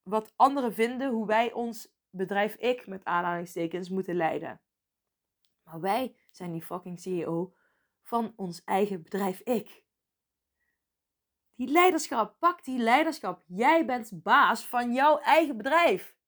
wat 0.04 0.34
anderen 0.36 0.74
vinden, 0.74 1.12
hoe 1.12 1.28
wij 1.28 1.52
ons 1.52 1.94
bedrijf 2.10 2.56
ik 2.56 2.88
met 2.88 3.06
aanhalingstekens 3.06 3.90
moeten 3.90 4.16
leiden. 4.16 4.62
Maar 5.64 5.80
wij 5.80 6.18
zijn 6.32 6.52
die 6.52 6.64
fucking 6.64 7.00
CEO 7.00 7.54
van 8.04 8.34
ons 8.36 8.64
eigen 8.64 9.04
bedrijf 9.04 9.40
ik. 9.40 9.84
Die 11.56 11.68
leiderschap, 11.68 12.40
pak 12.40 12.64
die 12.64 12.80
leiderschap. 12.80 13.44
Jij 13.48 13.86
bent 13.86 14.24
baas 14.24 14.66
van 14.68 14.94
jouw 14.94 15.20
eigen 15.20 15.58
bedrijf. 15.58 16.20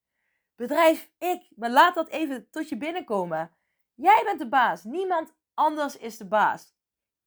Bedrijf 0.55 1.11
ik, 1.17 1.51
maar 1.55 1.69
laat 1.69 1.95
dat 1.95 2.07
even 2.07 2.49
tot 2.49 2.69
je 2.69 2.77
binnenkomen. 2.77 3.51
Jij 3.93 4.21
bent 4.23 4.39
de 4.39 4.49
baas, 4.49 4.83
niemand 4.83 5.35
anders 5.53 5.97
is 5.97 6.17
de 6.17 6.27
baas. 6.27 6.75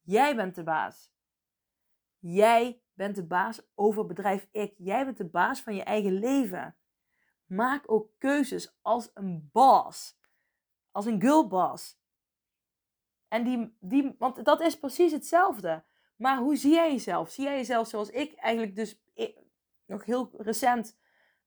Jij 0.01 0.35
bent 0.35 0.55
de 0.55 0.63
baas. 0.63 1.11
Jij 2.19 2.81
bent 2.93 3.15
de 3.15 3.25
baas 3.25 3.61
over 3.75 4.05
bedrijf 4.05 4.47
ik. 4.51 4.73
Jij 4.77 5.05
bent 5.05 5.17
de 5.17 5.29
baas 5.29 5.61
van 5.61 5.75
je 5.75 5.83
eigen 5.83 6.13
leven. 6.13 6.75
Maak 7.45 7.91
ook 7.91 8.09
keuzes 8.17 8.77
als 8.81 9.11
een 9.13 9.49
boss. 9.51 10.19
Als 10.91 11.05
een 11.05 11.21
girlboss. 11.21 11.99
En 13.27 13.43
die, 13.43 13.77
die, 13.79 14.15
want 14.17 14.45
dat 14.45 14.61
is 14.61 14.79
precies 14.79 15.11
hetzelfde. 15.11 15.83
Maar 16.15 16.37
hoe 16.37 16.55
zie 16.55 16.73
jij 16.73 16.91
jezelf? 16.91 17.29
Zie 17.29 17.43
jij 17.43 17.55
jezelf 17.55 17.87
zoals 17.87 18.09
ik 18.09 18.33
eigenlijk 18.33 18.75
dus 18.75 19.01
nog 19.85 20.05
heel 20.05 20.31
recent. 20.37 20.97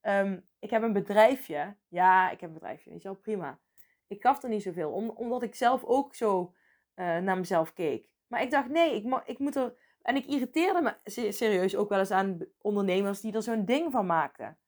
Um, 0.02 0.48
ik 0.58 0.70
heb 0.70 0.82
een 0.82 0.92
bedrijfje. 0.92 1.76
Ja, 1.88 2.30
ik 2.30 2.40
heb 2.40 2.48
een 2.48 2.54
bedrijfje. 2.54 2.92
Je 2.92 3.00
wel, 3.02 3.14
prima. 3.14 3.58
Ik 4.06 4.22
gaf 4.22 4.42
er 4.42 4.48
niet 4.48 4.62
zoveel. 4.62 4.90
Om, 4.90 5.10
omdat 5.10 5.42
ik 5.42 5.54
zelf 5.54 5.84
ook 5.84 6.14
zo 6.14 6.54
uh, 6.94 7.18
naar 7.18 7.38
mezelf 7.38 7.72
keek. 7.72 8.08
Maar 8.26 8.42
ik 8.42 8.50
dacht, 8.50 8.68
nee, 8.68 8.94
ik, 8.94 9.22
ik 9.24 9.38
moet 9.38 9.56
er. 9.56 9.74
En 10.02 10.16
ik 10.16 10.26
irriteerde 10.26 10.80
me 10.82 11.12
serieus 11.32 11.76
ook 11.76 11.88
wel 11.88 11.98
eens 11.98 12.10
aan 12.10 12.38
ondernemers 12.60 13.20
die 13.20 13.32
er 13.32 13.42
zo'n 13.42 13.64
ding 13.64 13.92
van 13.92 14.06
maakten. 14.06 14.58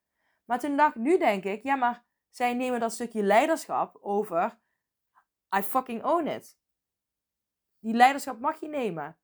Maar 0.45 0.59
toen 0.59 0.77
dacht 0.77 0.95
nu 0.95 1.19
denk 1.19 1.45
ik, 1.45 1.63
ja, 1.63 1.77
maar 1.77 2.05
zij 2.31 2.55
nemen 2.55 2.81
dat 2.81 2.93
stukje 2.93 3.23
leiderschap 3.23 3.99
over. 4.01 4.59
I 5.57 5.63
fucking 5.63 6.05
own 6.05 6.27
it. 6.27 6.59
Die 7.79 7.95
leiderschap 7.95 8.39
mag 8.39 8.61
je 8.61 8.69
nemen. 8.69 9.17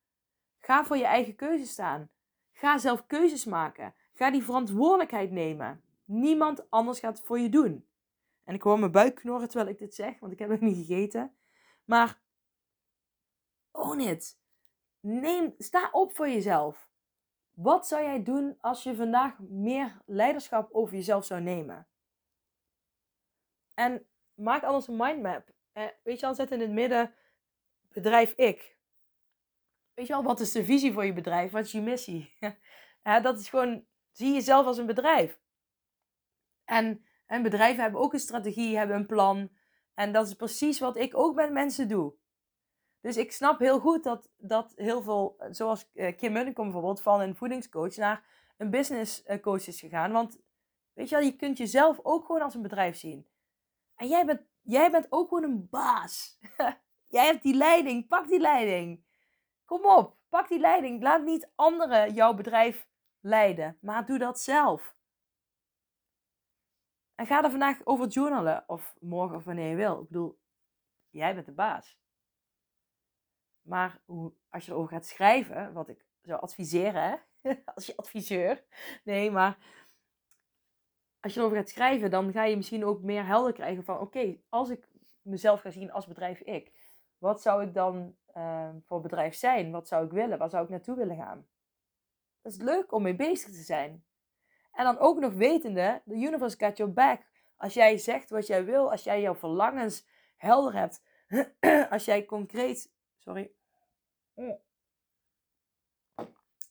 Ga 0.58 0.84
voor 0.84 0.96
je 0.96 1.04
eigen 1.04 1.34
keuze 1.34 1.66
staan. 1.66 2.10
Ga 2.52 2.78
zelf 2.78 3.06
keuzes 3.06 3.44
maken. 3.44 3.94
Ga 4.14 4.30
die 4.30 4.44
verantwoordelijkheid 4.44 5.30
nemen. 5.30 5.82
Niemand 6.08 6.70
anders 6.70 6.98
gaat 6.98 7.18
het 7.18 7.26
voor 7.26 7.38
je 7.38 7.48
doen. 7.48 7.88
En 8.44 8.54
ik 8.54 8.62
hoor 8.62 8.78
mijn 8.78 8.92
buik 8.92 9.14
knorren 9.14 9.48
terwijl 9.48 9.70
ik 9.70 9.78
dit 9.78 9.94
zeg, 9.94 10.20
want 10.20 10.32
ik 10.32 10.38
heb 10.38 10.50
het 10.50 10.60
niet 10.60 10.86
gegeten. 10.86 11.36
Maar 11.84 12.20
own 13.70 14.00
it. 14.00 14.38
Neem, 15.00 15.54
sta 15.58 15.88
op 15.92 16.16
voor 16.16 16.28
jezelf. 16.28 16.90
Wat 17.50 17.86
zou 17.86 18.02
jij 18.02 18.22
doen 18.22 18.56
als 18.60 18.82
je 18.82 18.96
vandaag 18.96 19.38
meer 19.38 20.02
leiderschap 20.06 20.72
over 20.72 20.94
jezelf 20.94 21.24
zou 21.24 21.40
nemen? 21.40 21.88
En 23.74 24.06
maak 24.34 24.62
alles 24.62 24.88
een 24.88 24.96
mindmap. 24.96 25.52
Eh, 25.72 25.86
weet 26.02 26.20
je 26.20 26.26
al, 26.26 26.34
zet 26.34 26.50
in 26.50 26.60
het 26.60 26.70
midden 26.70 27.14
bedrijf 27.88 28.32
ik. 28.32 28.76
Weet 29.94 30.06
je 30.06 30.12
wel, 30.12 30.22
wat 30.22 30.40
is 30.40 30.52
de 30.52 30.64
visie 30.64 30.92
voor 30.92 31.04
je 31.04 31.12
bedrijf? 31.12 31.50
Wat 31.50 31.64
is 31.64 31.72
je 31.72 31.80
missie? 31.80 32.36
dat 33.22 33.38
is 33.38 33.48
gewoon, 33.48 33.86
zie 34.10 34.32
jezelf 34.32 34.66
als 34.66 34.78
een 34.78 34.86
bedrijf. 34.86 35.40
En 36.68 37.02
En 37.26 37.42
bedrijven 37.42 37.82
hebben 37.82 38.00
ook 38.00 38.12
een 38.12 38.18
strategie, 38.18 38.76
hebben 38.76 38.96
een 38.96 39.06
plan. 39.06 39.50
En 39.94 40.12
dat 40.12 40.26
is 40.26 40.34
precies 40.34 40.78
wat 40.78 40.96
ik 40.96 41.16
ook 41.16 41.34
met 41.34 41.52
mensen 41.52 41.88
doe. 41.88 42.14
Dus 43.00 43.16
ik 43.16 43.32
snap 43.32 43.58
heel 43.58 43.80
goed 43.80 44.04
dat, 44.04 44.30
dat 44.36 44.72
heel 44.76 45.02
veel, 45.02 45.36
zoals 45.50 45.92
eh, 45.92 46.16
Kim 46.16 46.32
Munnekom 46.32 46.64
bijvoorbeeld, 46.64 47.02
van 47.02 47.20
een 47.20 47.36
voedingscoach 47.36 47.96
naar 47.96 48.24
een 48.56 48.70
business 48.70 49.22
eh, 49.22 49.56
is 49.66 49.80
gegaan. 49.80 50.12
Want 50.12 50.40
weet 50.92 51.08
je 51.08 51.14
wel, 51.14 51.24
je 51.24 51.36
kunt 51.36 51.58
jezelf 51.58 51.98
ook 52.02 52.26
gewoon 52.26 52.42
als 52.42 52.54
een 52.54 52.62
bedrijf 52.62 52.96
zien. 52.96 53.26
En 53.94 54.08
jij 54.08 54.24
bent, 54.24 54.40
jij 54.62 54.90
bent 54.90 55.06
ook 55.08 55.28
gewoon 55.28 55.44
een 55.44 55.68
baas. 55.70 56.38
jij 57.16 57.24
hebt 57.24 57.42
die 57.42 57.54
leiding, 57.54 58.08
pak 58.08 58.28
die 58.28 58.40
leiding. 58.40 59.04
Kom 59.64 59.84
op, 59.84 60.16
pak 60.28 60.48
die 60.48 60.60
leiding. 60.60 61.02
Laat 61.02 61.24
niet 61.24 61.50
anderen 61.54 62.14
jouw 62.14 62.34
bedrijf 62.34 62.88
leiden, 63.20 63.78
maar 63.80 64.06
doe 64.06 64.18
dat 64.18 64.40
zelf. 64.40 64.96
En 67.18 67.26
ga 67.26 67.44
er 67.44 67.50
vandaag 67.50 67.80
over 67.84 68.06
journalen, 68.06 68.64
of 68.66 68.96
morgen 69.00 69.36
of 69.36 69.44
wanneer 69.44 69.68
je 69.68 69.76
wil. 69.76 70.00
Ik 70.00 70.08
bedoel, 70.08 70.38
jij 71.10 71.34
bent 71.34 71.46
de 71.46 71.52
baas. 71.52 71.98
Maar 73.62 74.00
als 74.48 74.66
je 74.66 74.72
erover 74.72 74.92
gaat 74.92 75.06
schrijven, 75.06 75.72
wat 75.72 75.88
ik 75.88 76.04
zou 76.22 76.40
adviseren, 76.40 77.22
als 77.74 77.86
je 77.86 77.96
adviseur. 77.96 78.64
Nee, 79.04 79.30
maar 79.30 79.58
als 81.20 81.34
je 81.34 81.40
erover 81.40 81.58
gaat 81.58 81.68
schrijven, 81.68 82.10
dan 82.10 82.32
ga 82.32 82.44
je 82.44 82.56
misschien 82.56 82.84
ook 82.84 83.02
meer 83.02 83.26
helder 83.26 83.52
krijgen 83.52 83.84
van: 83.84 83.98
oké, 83.98 84.38
als 84.48 84.68
ik 84.68 84.88
mezelf 85.22 85.60
ga 85.60 85.70
zien 85.70 85.92
als 85.92 86.06
bedrijf 86.06 86.40
ik, 86.40 86.72
wat 87.18 87.42
zou 87.42 87.62
ik 87.66 87.74
dan 87.74 88.16
uh, 88.36 88.70
voor 88.84 89.00
bedrijf 89.00 89.34
zijn? 89.34 89.70
Wat 89.70 89.88
zou 89.88 90.04
ik 90.04 90.12
willen? 90.12 90.38
Waar 90.38 90.50
zou 90.50 90.64
ik 90.64 90.70
naartoe 90.70 90.96
willen 90.96 91.16
gaan? 91.16 91.46
Dat 92.42 92.52
is 92.52 92.58
leuk 92.58 92.92
om 92.92 93.02
mee 93.02 93.16
bezig 93.16 93.50
te 93.50 93.62
zijn. 93.62 94.04
En 94.78 94.84
dan 94.84 94.98
ook 94.98 95.18
nog 95.18 95.32
wetende, 95.32 96.02
the 96.06 96.14
universe 96.14 96.56
got 96.58 96.76
your 96.76 96.92
back. 96.92 97.22
Als 97.56 97.74
jij 97.74 97.96
zegt 97.96 98.30
wat 98.30 98.46
jij 98.46 98.64
wil, 98.64 98.90
als 98.90 99.04
jij 99.04 99.20
jouw 99.20 99.34
verlangens 99.34 100.06
helder 100.36 100.74
hebt, 100.74 101.02
als 101.94 102.04
jij 102.04 102.24
concreet, 102.24 102.92
sorry, 103.18 103.50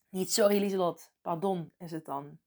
niet 0.09 0.31
sorry 0.31 0.59
Lieselot, 0.59 1.11
pardon 1.21 1.73
is 1.77 1.91
het 1.91 2.05
dan. 2.05 2.39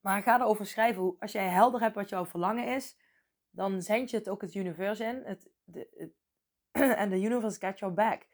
Maar 0.00 0.22
ga 0.22 0.40
erover 0.40 0.66
schrijven. 0.66 1.16
Als 1.18 1.32
jij 1.32 1.48
helder 1.48 1.80
hebt 1.80 1.94
wat 1.94 2.08
jouw 2.08 2.26
verlangen 2.26 2.74
is, 2.74 2.96
dan 3.50 3.82
zend 3.82 4.10
je 4.10 4.16
het 4.16 4.28
ook 4.28 4.40
het 4.40 4.54
universe 4.54 5.04
in. 5.04 5.22
Het, 5.24 5.50
de, 5.64 6.12
en 7.02 7.10
de 7.10 7.20
universe 7.20 7.60
got 7.60 7.78
your 7.78 7.94
back. 7.94 8.26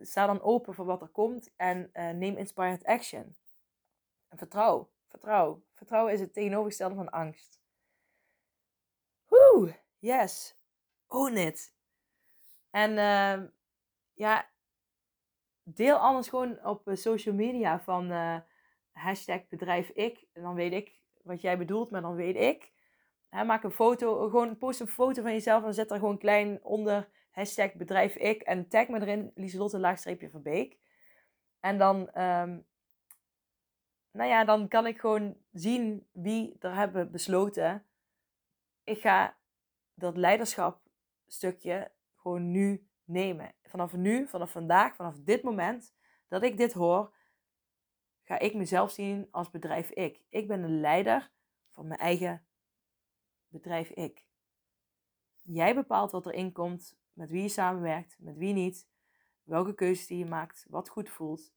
Sta 0.00 0.26
dan 0.26 0.42
open 0.42 0.74
voor 0.74 0.84
wat 0.84 1.02
er 1.02 1.08
komt 1.08 1.50
en 1.56 1.90
uh, 1.92 2.10
neem 2.10 2.36
inspired 2.36 2.84
action. 2.84 3.36
En 4.28 4.38
vertrouw, 4.38 4.90
vertrouw. 5.08 5.62
Vertrouwen 5.74 6.12
is 6.12 6.20
het 6.20 6.32
tegenovergestelde 6.32 6.94
van 6.94 7.10
angst. 7.10 7.60
Woe, 9.26 9.76
yes. 9.98 10.56
Own 11.06 11.36
it. 11.36 11.74
En 12.70 12.90
uh, 12.90 13.48
ja, 14.12 14.48
deel 15.62 15.96
anders 15.96 16.28
gewoon 16.28 16.64
op 16.64 16.88
eh, 16.88 16.96
social 16.96 17.34
media 17.34 17.80
van 17.80 18.12
uh, 18.12 18.36
hashtag 18.92 19.48
bedrijf 19.48 19.88
ik. 19.88 20.26
En 20.32 20.42
dan 20.42 20.54
weet 20.54 20.72
ik 20.72 21.00
wat 21.22 21.40
jij 21.40 21.58
bedoelt, 21.58 21.90
maar 21.90 22.02
dan 22.02 22.14
weet 22.14 22.36
ik. 22.36 22.72
maak 23.30 23.62
een 23.62 23.70
foto, 23.70 24.28
gewoon 24.28 24.58
post 24.58 24.80
een 24.80 24.88
foto 24.88 25.22
van 25.22 25.32
jezelf 25.32 25.64
en 25.64 25.74
zet 25.74 25.90
er 25.90 25.98
gewoon 25.98 26.18
klein 26.18 26.64
onder 26.64 27.08
hashtag 27.36 27.74
bedrijf 27.74 28.14
ik. 28.14 28.42
En 28.42 28.68
tag 28.68 28.88
me 28.88 29.00
erin, 29.00 29.32
Lieselotte 29.34 29.78
laagstreepje 29.78 30.30
Verbeek. 30.30 30.78
En 31.60 31.78
dan, 31.78 31.96
um, 31.98 32.66
nou 34.10 34.28
ja, 34.28 34.44
dan 34.44 34.68
kan 34.68 34.86
ik 34.86 35.00
gewoon 35.00 35.36
zien 35.52 36.08
wie 36.12 36.56
er 36.58 36.74
hebben 36.74 37.10
besloten. 37.10 37.86
Ik 38.84 39.00
ga 39.00 39.36
dat 39.94 40.16
leiderschap 40.16 40.80
stukje 41.26 41.90
gewoon 42.14 42.50
nu 42.50 42.88
nemen. 43.04 43.54
Vanaf 43.62 43.92
nu, 43.92 44.28
vanaf 44.28 44.50
vandaag, 44.50 44.94
vanaf 44.94 45.14
dit 45.16 45.42
moment 45.42 45.94
dat 46.28 46.42
ik 46.42 46.56
dit 46.56 46.72
hoor, 46.72 47.14
ga 48.24 48.38
ik 48.38 48.54
mezelf 48.54 48.90
zien 48.90 49.28
als 49.30 49.50
bedrijf 49.50 49.90
ik. 49.90 50.20
Ik 50.28 50.48
ben 50.48 50.62
een 50.62 50.80
leider 50.80 51.30
van 51.70 51.86
mijn 51.86 52.00
eigen 52.00 52.46
bedrijf 53.48 53.90
ik. 53.90 54.24
Jij 55.42 55.74
bepaalt 55.74 56.10
wat 56.10 56.26
erin 56.26 56.52
komt, 56.52 56.98
met 57.16 57.30
wie 57.30 57.42
je 57.42 57.48
samenwerkt, 57.48 58.16
met 58.18 58.36
wie 58.36 58.52
niet, 58.52 58.88
welke 59.42 59.74
keuzes 59.74 60.06
die 60.06 60.18
je 60.18 60.26
maakt, 60.26 60.66
wat 60.68 60.88
goed 60.88 61.08
voelt. 61.08 61.52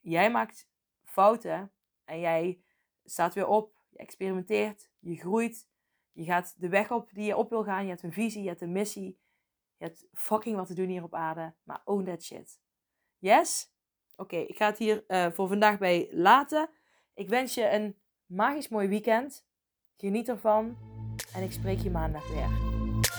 Jij 0.00 0.30
maakt 0.30 0.68
fouten 1.04 1.72
en 2.04 2.20
jij 2.20 2.60
staat 3.04 3.34
weer 3.34 3.46
op, 3.46 3.76
je 3.88 3.98
experimenteert, 3.98 4.90
je 4.98 5.16
groeit, 5.16 5.68
je 6.12 6.24
gaat 6.24 6.60
de 6.60 6.68
weg 6.68 6.90
op 6.90 7.10
die 7.12 7.24
je 7.24 7.36
op 7.36 7.50
wil 7.50 7.64
gaan, 7.64 7.82
je 7.82 7.88
hebt 7.88 8.02
een 8.02 8.12
visie, 8.12 8.42
je 8.42 8.48
hebt 8.48 8.60
een 8.60 8.72
missie, 8.72 9.20
je 9.76 9.84
hebt 9.84 10.06
fucking 10.12 10.56
wat 10.56 10.66
te 10.66 10.74
doen 10.74 10.88
hier 10.88 11.02
op 11.02 11.14
aarde, 11.14 11.54
maar 11.62 11.82
own 11.84 12.04
that 12.04 12.22
shit. 12.22 12.60
Yes? 13.18 13.72
Oké, 14.16 14.36
ik 14.36 14.56
ga 14.56 14.66
het 14.66 14.78
hier 14.78 15.04
uh, 15.08 15.30
voor 15.30 15.48
vandaag 15.48 15.78
bij 15.78 16.08
laten. 16.10 16.70
Ik 17.14 17.28
wens 17.28 17.54
je 17.54 17.70
een 17.70 17.98
magisch 18.26 18.68
mooi 18.68 18.88
weekend. 18.88 19.46
Geniet 19.96 20.28
ervan. 20.28 20.76
En 21.34 21.42
ik 21.42 21.52
spreek 21.52 21.78
je 21.78 21.90
maandag 21.90 22.28
weer. 22.28 22.73